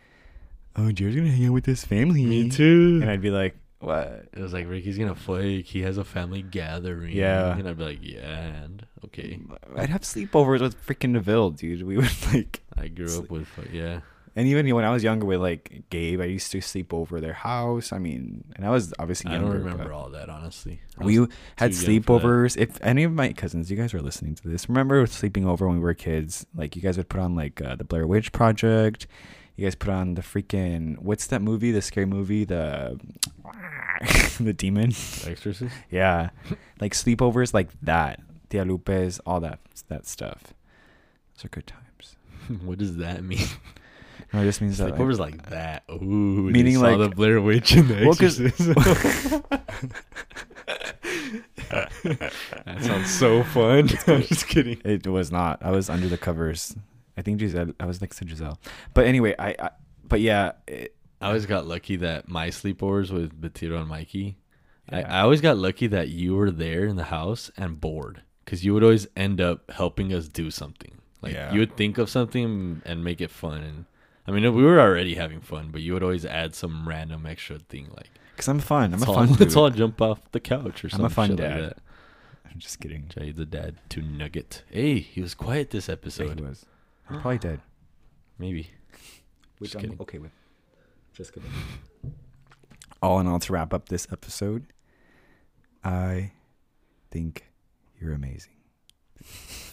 oh 0.76 0.92
jared's 0.92 1.16
gonna 1.16 1.30
hang 1.30 1.46
out 1.46 1.54
with 1.54 1.68
his 1.68 1.86
family 1.86 2.26
Me 2.26 2.50
too. 2.50 2.98
and 3.04 3.10
i'd 3.12 3.22
be 3.22 3.30
like 3.30 3.56
what 3.82 4.28
It 4.34 4.40
was 4.40 4.54
like 4.54 4.68
Ricky's 4.70 4.98
gonna 4.98 5.16
flake. 5.16 5.66
He 5.68 5.82
has 5.82 5.98
a 5.98 6.04
family 6.04 6.42
gathering. 6.42 7.16
Yeah. 7.16 7.58
and 7.58 7.68
I'd 7.68 7.78
be 7.78 7.84
like, 7.84 8.00
yeah, 8.02 8.64
and 8.64 8.86
okay. 9.06 9.40
I'd 9.76 9.90
have 9.90 10.02
sleepovers 10.02 10.62
with 10.62 10.86
freaking 10.86 11.12
Neville, 11.12 11.52
dude. 11.52 11.84
We 11.84 11.98
would 11.98 12.10
like, 12.34 12.62
I 12.78 12.88
grew 12.88 13.08
Sleep. 13.08 13.24
up 13.26 13.32
with 13.32 13.48
yeah. 13.74 14.02
And 14.34 14.48
even 14.48 14.74
when 14.74 14.86
I 14.86 14.92
was 14.92 15.04
younger 15.04 15.26
with 15.26 15.42
like 15.42 15.84
Gabe, 15.90 16.22
I 16.22 16.26
used 16.26 16.54
to 16.54 16.62
sleep 16.62 16.94
over 16.94 17.20
their 17.20 17.34
house. 17.34 17.92
I 17.92 17.98
mean, 17.98 18.46
and 18.56 18.66
I 18.66 18.70
was 18.70 18.94
obviously 18.98 19.30
I 19.30 19.34
younger. 19.34 19.58
don't 19.58 19.66
remember 19.66 19.92
all 19.92 20.10
that 20.12 20.30
honestly. 20.30 20.80
I 20.98 21.04
We 21.04 21.16
had 21.58 21.74
too 21.74 21.92
young 21.92 22.02
for 22.02 22.18
that. 22.22 22.26
sleepovers. 22.26 22.56
If 22.58 22.82
any 22.82 23.04
of 23.04 23.12
my 23.12 23.34
cousins, 23.34 23.70
you 23.70 23.76
guys 23.76 23.94
are 23.94 24.00
listening 24.02 24.36
to 24.36 24.48
this, 24.48 24.70
remember 24.70 25.06
sleeping 25.06 25.46
over 25.46 25.68
when 25.68 25.78
we 25.78 25.84
were 25.84 25.94
kids? 25.94 26.46
Like 26.56 26.78
you 26.78 26.82
guys 26.82 26.96
would 26.96 27.10
put 27.10 27.20
on 27.20 27.36
like 27.36 27.62
uh, 27.62 27.76
the 27.76 27.84
Blair 27.84 28.08
Witch 28.08 28.32
Project. 28.32 29.06
You 29.62 29.68
guys 29.68 29.76
put 29.76 29.92
on 29.92 30.16
the 30.16 30.24
freaking 30.24 30.98
what's 31.04 31.28
that 31.28 31.44
movie? 31.44 31.72
The 31.72 31.84
scary 31.84 32.08
movie, 32.08 32.46
the 32.46 33.00
the 34.40 34.54
demon. 34.54 34.90
Exorcist. 35.24 35.76
Yeah, 35.92 36.32
like 36.80 36.94
sleepovers 36.94 37.54
like 37.54 37.70
that. 37.84 38.22
Tia 38.50 38.66
Lupe's, 38.66 39.20
all 39.20 39.40
that 39.42 39.60
that 39.90 40.08
stuff. 40.08 40.56
Those 41.36 41.46
are 41.46 41.50
good 41.50 41.68
times. 41.68 42.16
what 42.66 42.80
does 42.80 42.98
that 42.98 43.24
mean? 43.24 43.46
No, 44.34 44.42
it 44.42 44.46
just 44.46 44.62
means 44.62 44.80
that. 44.80 44.86
like- 44.86 44.96
Sleepovers 45.00 45.20
like 45.20 45.52
that. 45.52 45.84
Ooh, 45.92 46.50
Meaning 46.50 46.80
like- 46.80 46.98
the 46.98 47.10
Blair 47.10 47.40
Witch 47.40 47.74
and 47.74 47.88
the 47.88 48.02
Well, 48.02 48.14
Exorcist. 48.14 48.58
that 51.70 52.32
sounds 52.82 53.14
so 53.14 53.44
fun. 53.44 53.92
I'm 54.08 54.24
just 54.24 54.48
kidding. 54.48 54.82
It 54.84 55.06
was 55.06 55.32
not. 55.32 55.60
I 55.62 55.70
was 55.70 55.88
under 55.88 56.08
the 56.08 56.18
covers. 56.18 56.76
I 57.18 57.22
think 57.22 57.40
Giselle. 57.40 57.74
I 57.80 57.86
was 57.86 58.02
next 58.02 58.18
to 58.20 58.28
Giselle. 58.28 58.60
But 58.94 59.06
anyway, 59.06 59.36
I. 59.38 59.56
I 59.60 59.70
but 60.04 60.20
yeah, 60.22 60.54
it, 60.68 60.96
I 61.22 61.28
always 61.28 61.46
got 61.46 61.68
lucky 61.68 61.96
that 61.98 62.28
my 62.28 62.48
sleepovers 62.50 63.12
with 63.12 63.40
Batiro 63.40 63.80
and 63.80 63.88
Mikey. 63.88 64.38
I, 64.90 65.00
Yeah. 65.02 65.18
I 65.18 65.22
always 65.22 65.40
got 65.40 65.58
lucky 65.58 65.88
that 65.88 66.10
you 66.10 66.36
were 66.36 66.52
there 66.52 66.86
in 66.86 66.96
the 66.96 67.06
house 67.06 67.52
and 67.56 67.80
bored 67.80 68.24
because 68.44 68.66
you 68.66 68.74
would 68.74 68.84
always 68.84 69.08
end 69.16 69.40
up 69.40 69.70
helping 69.72 70.12
us 70.14 70.28
do 70.28 70.50
something. 70.52 70.94
Like 71.22 71.34
Yeah. 71.34 71.54
you 71.54 71.60
would 71.60 71.78
think 71.78 71.98
of 72.00 72.10
something 72.10 72.82
and 72.86 73.04
make 73.04 73.22
it 73.22 73.30
fun. 73.30 73.62
And 73.62 73.86
I 74.28 74.32
mean, 74.32 74.44
we 74.56 74.64
were 74.64 74.80
already 74.82 75.14
having 75.16 75.40
fun, 75.42 75.70
but 75.72 75.82
you 75.82 75.94
would 75.94 76.02
always 76.04 76.26
add 76.26 76.56
some 76.56 76.88
random 76.90 77.26
extra 77.26 77.60
thing 77.60 77.90
like 77.96 78.10
because 78.36 78.48
I'm 78.48 78.60
fun. 78.60 78.94
I'm 78.94 79.04
a 79.04 79.06
all, 79.06 79.14
fun. 79.14 79.34
let's 79.40 79.56
all 79.56 79.70
jump 79.70 80.02
off 80.02 80.20
the 80.32 80.40
couch 80.40 80.84
or 80.84 80.90
something. 80.90 81.06
I'm 81.06 81.12
a 81.12 81.14
fun 81.14 81.36
dad. 81.36 81.62
Like 81.62 81.74
I'm 82.52 82.58
just 82.60 82.80
kidding. 82.80 83.06
Jay 83.08 83.32
the 83.32 83.46
dad 83.46 83.76
to 83.90 84.02
Nugget. 84.02 84.64
Hey, 84.70 85.00
he 85.00 85.22
was 85.22 85.36
quiet 85.36 85.70
this 85.70 85.88
Yeah, 85.88 85.94
episode. 85.94 86.40
he 86.40 86.46
was. 86.46 86.66
He's 87.12 87.22
probably 87.22 87.38
dead. 87.40 87.60
Maybe. 88.40 88.70
Which 89.60 89.72
Just 89.72 89.76
I'm 89.76 89.82
kidding. 89.82 90.02
okay 90.02 90.18
with. 90.20 90.32
Just 91.14 91.34
kidding. 91.34 91.52
All 93.02 93.20
in 93.20 93.28
all, 93.28 93.40
to 93.40 93.54
wrap 93.54 93.74
up 93.74 93.90
this 93.90 94.08
episode, 94.12 94.68
I 95.84 96.32
think 97.10 97.46
you're 98.00 98.14
amazing. 98.14 98.54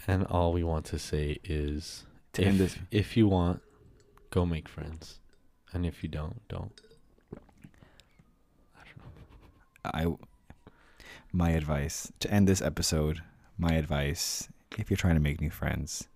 And 0.07 0.25
all 0.27 0.53
we 0.53 0.63
want 0.65 0.85
to 0.87 0.99
say 0.99 1.39
is 1.45 2.05
To 2.35 2.43
if, 2.43 2.49
end 2.49 2.59
this- 2.59 2.77
if 2.91 3.17
you 3.17 3.29
want, 3.29 3.63
go 4.31 4.45
make 4.47 4.69
friends. 4.69 5.21
And 5.73 5.85
if 5.87 6.03
you 6.03 6.09
don't, 6.09 6.41
don't. 6.49 6.81
I 9.85 10.07
my 11.33 11.51
advice 11.51 12.11
to 12.21 12.31
end 12.31 12.49
this 12.49 12.61
episode, 12.63 13.21
my 13.59 13.73
advice, 13.75 14.49
if 14.79 14.91
you're 14.91 14.97
trying 14.97 15.15
to 15.15 15.21
make 15.21 15.41
new 15.41 15.51
friends, 15.51 16.09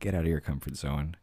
get 0.00 0.14
out 0.14 0.22
of 0.22 0.26
your 0.28 0.40
comfort 0.40 0.76
zone. 0.76 1.16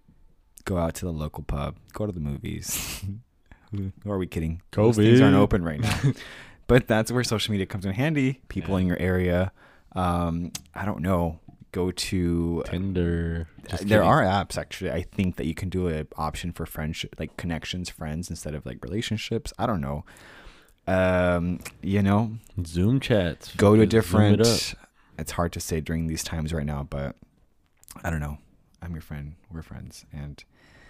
Go 0.65 0.77
out 0.77 0.95
to 0.95 1.05
the 1.05 1.11
local 1.13 1.43
pub. 1.43 1.75
Go 1.93 2.05
to 2.05 2.11
the 2.11 2.19
movies. 2.19 3.03
Who 3.71 3.91
are 4.11 4.17
we 4.17 4.27
kidding? 4.27 4.61
Those 4.71 4.95
things 4.95 5.21
aren't 5.21 5.35
open 5.35 5.63
right 5.63 5.79
now. 5.79 5.99
but 6.67 6.87
that's 6.87 7.11
where 7.11 7.23
social 7.23 7.51
media 7.51 7.65
comes 7.65 7.85
in 7.85 7.93
handy. 7.93 8.41
People 8.47 8.75
Yeah. 8.75 8.81
in 8.81 8.87
your 8.87 8.97
area. 8.99 9.51
Um, 9.95 10.51
I 10.73 10.85
don't 10.85 11.01
know. 11.01 11.39
Go 11.71 11.91
to 11.91 12.63
Tinder. 12.67 13.47
uh, 13.65 13.69
Just 13.71 13.87
there 13.89 14.03
are 14.03 14.21
apps 14.23 14.57
actually. 14.57 14.91
I 14.91 15.01
think 15.03 15.35
that 15.35 15.45
you 15.45 15.53
can 15.53 15.67
do 15.69 15.89
a 15.89 16.05
option 16.15 16.51
for 16.53 16.65
friendship, 16.65 17.15
like 17.19 17.35
connections, 17.37 17.89
friends 17.89 18.29
instead 18.29 18.55
of 18.55 18.65
like 18.65 18.81
relationships. 18.83 19.51
I 19.59 19.65
don't 19.65 19.81
know. 19.81 20.05
Um, 20.87 21.59
you 21.81 22.01
know, 22.01 22.37
Zoom 22.65 22.99
chats. 22.99 23.53
go 23.55 23.75
to 23.75 23.85
different. 23.85 24.39
it. 24.41 24.75
It's 25.17 25.31
hard 25.31 25.51
to 25.53 25.59
say 25.59 25.81
during 25.81 26.07
these 26.07 26.23
times 26.23 26.53
right 26.53 26.65
now, 26.65 26.83
but 26.89 27.15
I 28.03 28.09
don't 28.09 28.19
know. 28.21 28.37
I'm 28.81 28.91
your 28.93 29.01
friend. 29.01 29.35
We're 29.51 29.61
friends, 29.61 30.05
and 30.13 30.43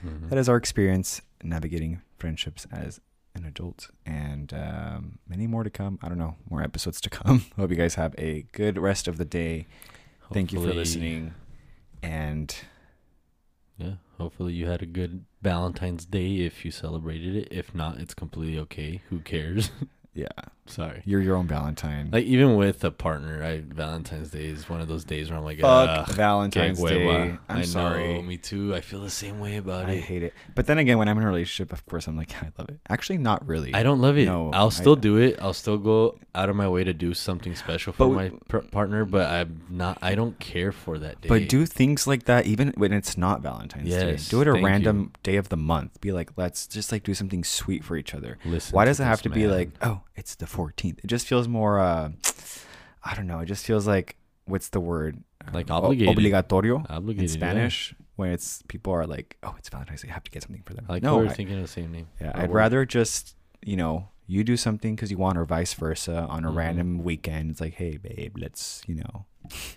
Mhm. 0.06 0.30
that 0.30 0.38
is 0.38 0.50
our 0.50 0.58
experience 0.58 1.22
navigating 1.44 2.02
friendships 2.18 2.66
as 2.72 3.00
an 3.34 3.46
adult, 3.46 3.90
and 4.06 4.54
um, 4.54 5.20
many 5.28 5.48
more 5.48 5.64
to 5.64 5.70
come. 5.70 6.00
I 6.02 6.10
don't 6.10 6.18
know, 6.18 6.36
more 6.50 6.62
episodes 6.64 7.00
to 7.02 7.10
come. 7.10 7.46
Hope 7.58 7.70
you 7.70 7.76
guys 7.76 7.96
have 7.96 8.16
a 8.18 8.44
good 8.52 8.78
rest 8.78 9.08
of 9.08 9.18
the 9.18 9.26
day. 9.26 9.68
Thank 10.34 10.52
you 10.52 10.58
for 10.60 10.66
Hopefully- 10.66 10.78
listening, 10.82 11.34
and 12.04 12.56
Yeah. 13.78 13.96
Hopefully 14.18 14.54
you 14.54 14.68
had 14.68 14.82
a 14.82 14.86
good 14.86 15.26
Valentine's 15.42 16.06
Day 16.06 16.38
if 16.38 16.64
you 16.64 16.72
celebrated 16.72 17.36
it. 17.36 17.50
If 17.52 17.76
not, 17.76 18.00
it's 18.00 18.14
completely 18.14 18.58
okay. 18.60 19.02
Who 19.10 19.20
cares? 19.20 19.70
yeah, 20.16 20.28
Sorry. 20.66 21.02
you're 21.06 21.20
your 21.22 21.36
own 21.36 21.46
Valentine. 21.46 22.10
Like 22.12 22.24
even 22.26 22.56
with 22.56 22.84
a 22.86 22.90
partner, 22.92 23.44
I 23.44 23.60
Valentine's 23.60 24.32
Day 24.32 24.46
is 24.46 24.70
one 24.70 24.80
of 24.82 24.88
those 24.88 25.04
days 25.04 25.30
where 25.30 25.38
I'm 25.38 25.44
like, 25.44 25.60
Fuck 25.60 25.90
"Ugh, 26.10 26.16
Valentine's 26.16 26.82
Day. 26.82 27.06
hueva." 27.06 27.38
I'm 27.50 27.58
I 27.58 27.62
sorry. 27.64 28.14
Know, 28.14 28.22
me 28.22 28.38
too. 28.38 28.74
I 28.74 28.80
feel 28.82 29.02
the 29.02 29.10
same 29.10 29.40
way 29.42 29.58
about 29.58 29.88
I 29.88 29.92
it. 29.92 29.98
I 29.98 30.00
hate 30.00 30.24
it. 30.24 30.34
But 30.56 30.68
then 30.68 30.78
again, 30.78 30.98
when 30.98 31.10
I'm 31.10 31.18
in 31.18 31.24
a 31.24 31.28
relationship, 31.28 31.74
of 31.74 31.86
course, 31.86 32.08
I'm 32.08 32.16
like, 32.16 32.32
I 32.44 32.50
love 32.58 32.70
it. 32.70 32.80
Actually, 32.90 33.18
not 33.18 33.46
really. 33.46 33.74
I 33.74 33.84
don't 33.84 34.00
love 34.00 34.18
it. 34.18 34.26
No, 34.26 34.52
I'll 34.54 34.68
I- 34.68 34.70
still 34.70 34.96
do 34.96 35.18
it. 35.18 35.38
I'll 35.42 35.54
still 35.54 35.78
go 35.78 36.18
out 36.34 36.50
of 36.50 36.56
my 36.56 36.68
way 36.70 36.84
to 36.86 36.94
do 36.94 37.14
something 37.14 37.54
special 37.56 37.92
for 37.94 38.08
But- 38.08 38.16
my 38.16 38.32
per- 38.48 38.62
partner, 38.62 39.04
but 39.06 39.30
I'm 39.30 39.64
not. 39.70 39.98
I 40.02 40.16
don't 40.16 40.40
care 40.40 40.72
for 40.72 40.98
that 40.98 41.20
day. 41.22 41.28
But 41.30 41.50
do 41.50 41.66
things 41.66 42.08
like 42.08 42.24
that 42.24 42.46
even 42.46 42.74
when 42.78 42.94
it's 42.94 43.18
not 43.18 43.42
Valentine's 43.42 43.90
Yes, 43.90 44.26
Day. 44.26 44.30
Do 44.32 44.42
it 44.42 44.48
a 44.48 44.54
random 44.54 45.12
day 45.24 45.36
of 45.36 45.50
the 45.50 45.58
month. 45.58 46.00
Be 46.00 46.12
like, 46.14 46.32
let's 46.38 46.68
just 46.68 46.92
like 46.94 47.04
do 47.04 47.14
something 47.14 47.44
sweet 47.44 47.84
for 47.84 47.98
each 47.98 48.14
other. 48.16 48.38
Listen 48.46 48.74
Why 48.74 48.86
does 48.86 49.00
it 49.02 49.04
have 49.04 49.22
to 49.24 49.30
be 49.30 49.48
like, 49.48 49.70
oh, 49.82 50.02
it's 50.16 50.36
the 50.36 50.46
14th? 50.46 51.00
It 51.04 51.08
just 51.08 51.28
feels 51.28 51.48
more. 51.48 51.80
uh 51.80 52.12
I 53.04 53.14
don't 53.16 53.28
know. 53.28 53.40
It 53.40 53.46
just 53.46 53.66
feels 53.66 53.86
like 53.88 54.16
what's 54.46 54.70
the 54.70 54.80
word? 54.80 55.24
Like 55.54 55.70
obligated. 55.70 56.16
obligatorio 56.18 56.80
in 56.80 56.86
obligated? 56.90 57.30
yeah. 57.30 57.36
Spanish. 57.38 57.94
When 58.16 58.32
it's 58.32 58.64
people 58.68 58.94
are 58.94 59.06
like, 59.06 59.38
oh, 59.44 59.56
it's 59.60 59.70
Valentine's 59.70 60.02
Day, 60.02 60.10
I 60.10 60.14
have 60.14 60.24
to 60.24 60.32
get 60.32 60.42
something 60.44 60.64
for 60.66 60.74
them. 60.74 60.86
Like 60.88 61.04
no, 61.04 61.18
we're 61.18 61.28
I- 61.28 61.34
thinking 61.34 61.56
of 61.58 61.62
the 61.62 61.68
same 61.68 61.92
name. 61.92 62.08
Yeah, 62.22 62.32
I'd 62.34 62.50
word. 62.50 62.56
rather 62.56 62.86
just 62.86 63.36
you 63.64 63.76
know 63.76 64.08
you 64.28 64.44
do 64.44 64.58
something 64.58 64.96
because 64.96 65.12
you 65.12 65.18
want, 65.18 65.38
or 65.38 65.46
vice 65.46 65.74
versa. 65.76 66.26
On 66.30 66.46
a 66.46 66.50
Mhm. 66.50 66.56
random 66.56 67.04
weekend, 67.04 67.52
it's 67.52 67.62
like, 67.62 67.76
hey, 67.76 67.98
babe, 67.98 68.36
let's 68.40 68.82
you 68.88 68.96
know, 68.96 69.26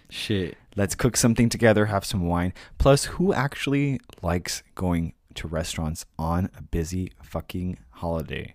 shit. 0.09 0.57
let's 0.75 0.95
cook 0.95 1.19
something 1.19 1.51
together, 1.51 1.87
have 1.87 2.03
some 2.05 2.27
wine. 2.27 2.55
Plus, 2.79 3.05
who 3.05 3.35
actually 3.35 4.01
likes 4.23 4.63
going 4.75 5.13
to 5.35 5.49
restaurants 5.49 6.07
on 6.19 6.49
a 6.57 6.63
busy 6.63 7.13
fucking 7.23 7.79
holiday? 7.91 8.55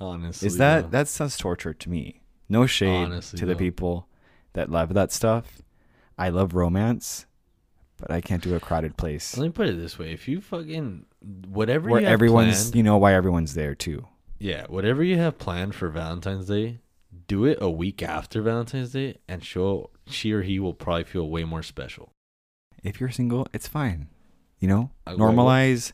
Honestly, 0.00 0.46
Is 0.46 0.56
that 0.58 0.82
though. 0.84 0.88
that 0.90 1.08
sounds 1.08 1.36
torture 1.36 1.74
to 1.74 1.90
me? 1.90 2.22
No 2.48 2.66
shade 2.66 3.04
Honestly, 3.06 3.38
to 3.38 3.46
the 3.46 3.56
people 3.56 4.08
that 4.52 4.70
love 4.70 4.94
that 4.94 5.12
stuff. 5.12 5.60
I 6.16 6.28
love 6.30 6.54
romance, 6.54 7.26
but 7.96 8.10
I 8.10 8.20
can't 8.20 8.42
do 8.42 8.54
a 8.54 8.60
crowded 8.60 8.96
place 8.96 9.36
Let 9.36 9.44
me 9.44 9.50
put 9.50 9.68
it 9.68 9.76
this 9.78 9.98
way: 9.98 10.12
if 10.12 10.28
you 10.28 10.40
fucking 10.40 11.06
whatever 11.48 11.90
where 11.90 12.00
you 12.00 12.06
everyone's 12.06 12.62
planned, 12.62 12.76
you 12.76 12.82
know 12.82 12.96
why 12.96 13.14
everyone's 13.14 13.54
there 13.54 13.74
too. 13.74 14.06
yeah, 14.38 14.66
whatever 14.68 15.02
you 15.02 15.16
have 15.18 15.38
planned 15.38 15.74
for 15.74 15.88
Valentine's 15.88 16.46
Day, 16.46 16.78
do 17.26 17.44
it 17.44 17.58
a 17.60 17.68
week 17.70 18.02
after 18.02 18.40
Valentine's 18.40 18.92
Day, 18.92 19.18
and 19.28 19.44
show 19.44 19.90
she 20.06 20.32
or 20.32 20.42
he 20.42 20.58
will 20.58 20.74
probably 20.74 21.04
feel 21.04 21.28
way 21.28 21.44
more 21.44 21.62
special. 21.62 22.12
if 22.82 23.00
you're 23.00 23.10
single, 23.10 23.46
it's 23.52 23.66
fine. 23.68 24.08
You 24.60 24.68
know, 24.68 24.90
normalize 25.06 25.92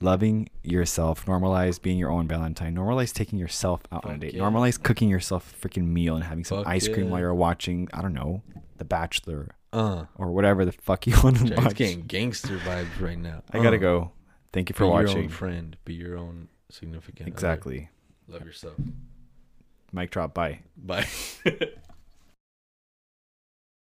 loving 0.00 0.48
yourself. 0.62 1.26
Normalize 1.26 1.80
being 1.80 1.98
your 1.98 2.10
own 2.10 2.26
Valentine. 2.28 2.74
Normalize 2.74 3.12
taking 3.12 3.38
yourself 3.38 3.82
out 3.92 4.04
on 4.04 4.14
a 4.14 4.18
date. 4.18 4.34
yeah. 4.34 4.42
Normalize 4.42 4.82
cooking 4.82 5.08
yourself 5.08 5.54
a 5.62 5.68
freaking 5.68 5.86
meal 5.86 6.14
and 6.14 6.24
having 6.24 6.44
some 6.44 6.58
Fuck 6.58 6.66
ice 6.66 6.88
cream 6.88 7.06
yeah. 7.06 7.12
while 7.12 7.20
you're 7.20 7.34
watching. 7.34 7.88
I 7.92 8.02
don't 8.02 8.14
know, 8.14 8.42
The 8.78 8.84
Bachelor 8.84 9.54
Uh, 9.72 10.04
or 10.16 10.30
whatever 10.32 10.64
the 10.64 10.72
fuck 10.72 11.06
you 11.06 11.14
want 11.24 11.38
to 11.38 11.44
Jack's 11.46 11.62
watch. 11.64 11.74
getting 11.74 12.02
gangster 12.02 12.56
vibes 12.58 13.00
right 13.00 13.18
now. 13.18 13.42
I 13.52 13.62
gotta 13.62 13.76
Uh, 13.76 13.80
go. 13.80 14.12
Thank 14.52 14.68
you 14.68 14.74
Be 14.74 14.78
for 14.78 14.84
your 14.84 14.92
watching. 14.92 15.24
own 15.24 15.28
friend. 15.30 15.76
Be 15.84 15.94
your 15.94 16.16
own 16.16 16.48
significant. 16.70 17.22
other. 17.22 17.32
Exactly. 17.32 17.88
Love 18.28 18.44
yourself. 18.44 18.74
Mic 19.92 20.10
drop. 20.10 20.32
Bye. 20.34 20.60
Bye. 20.76 21.06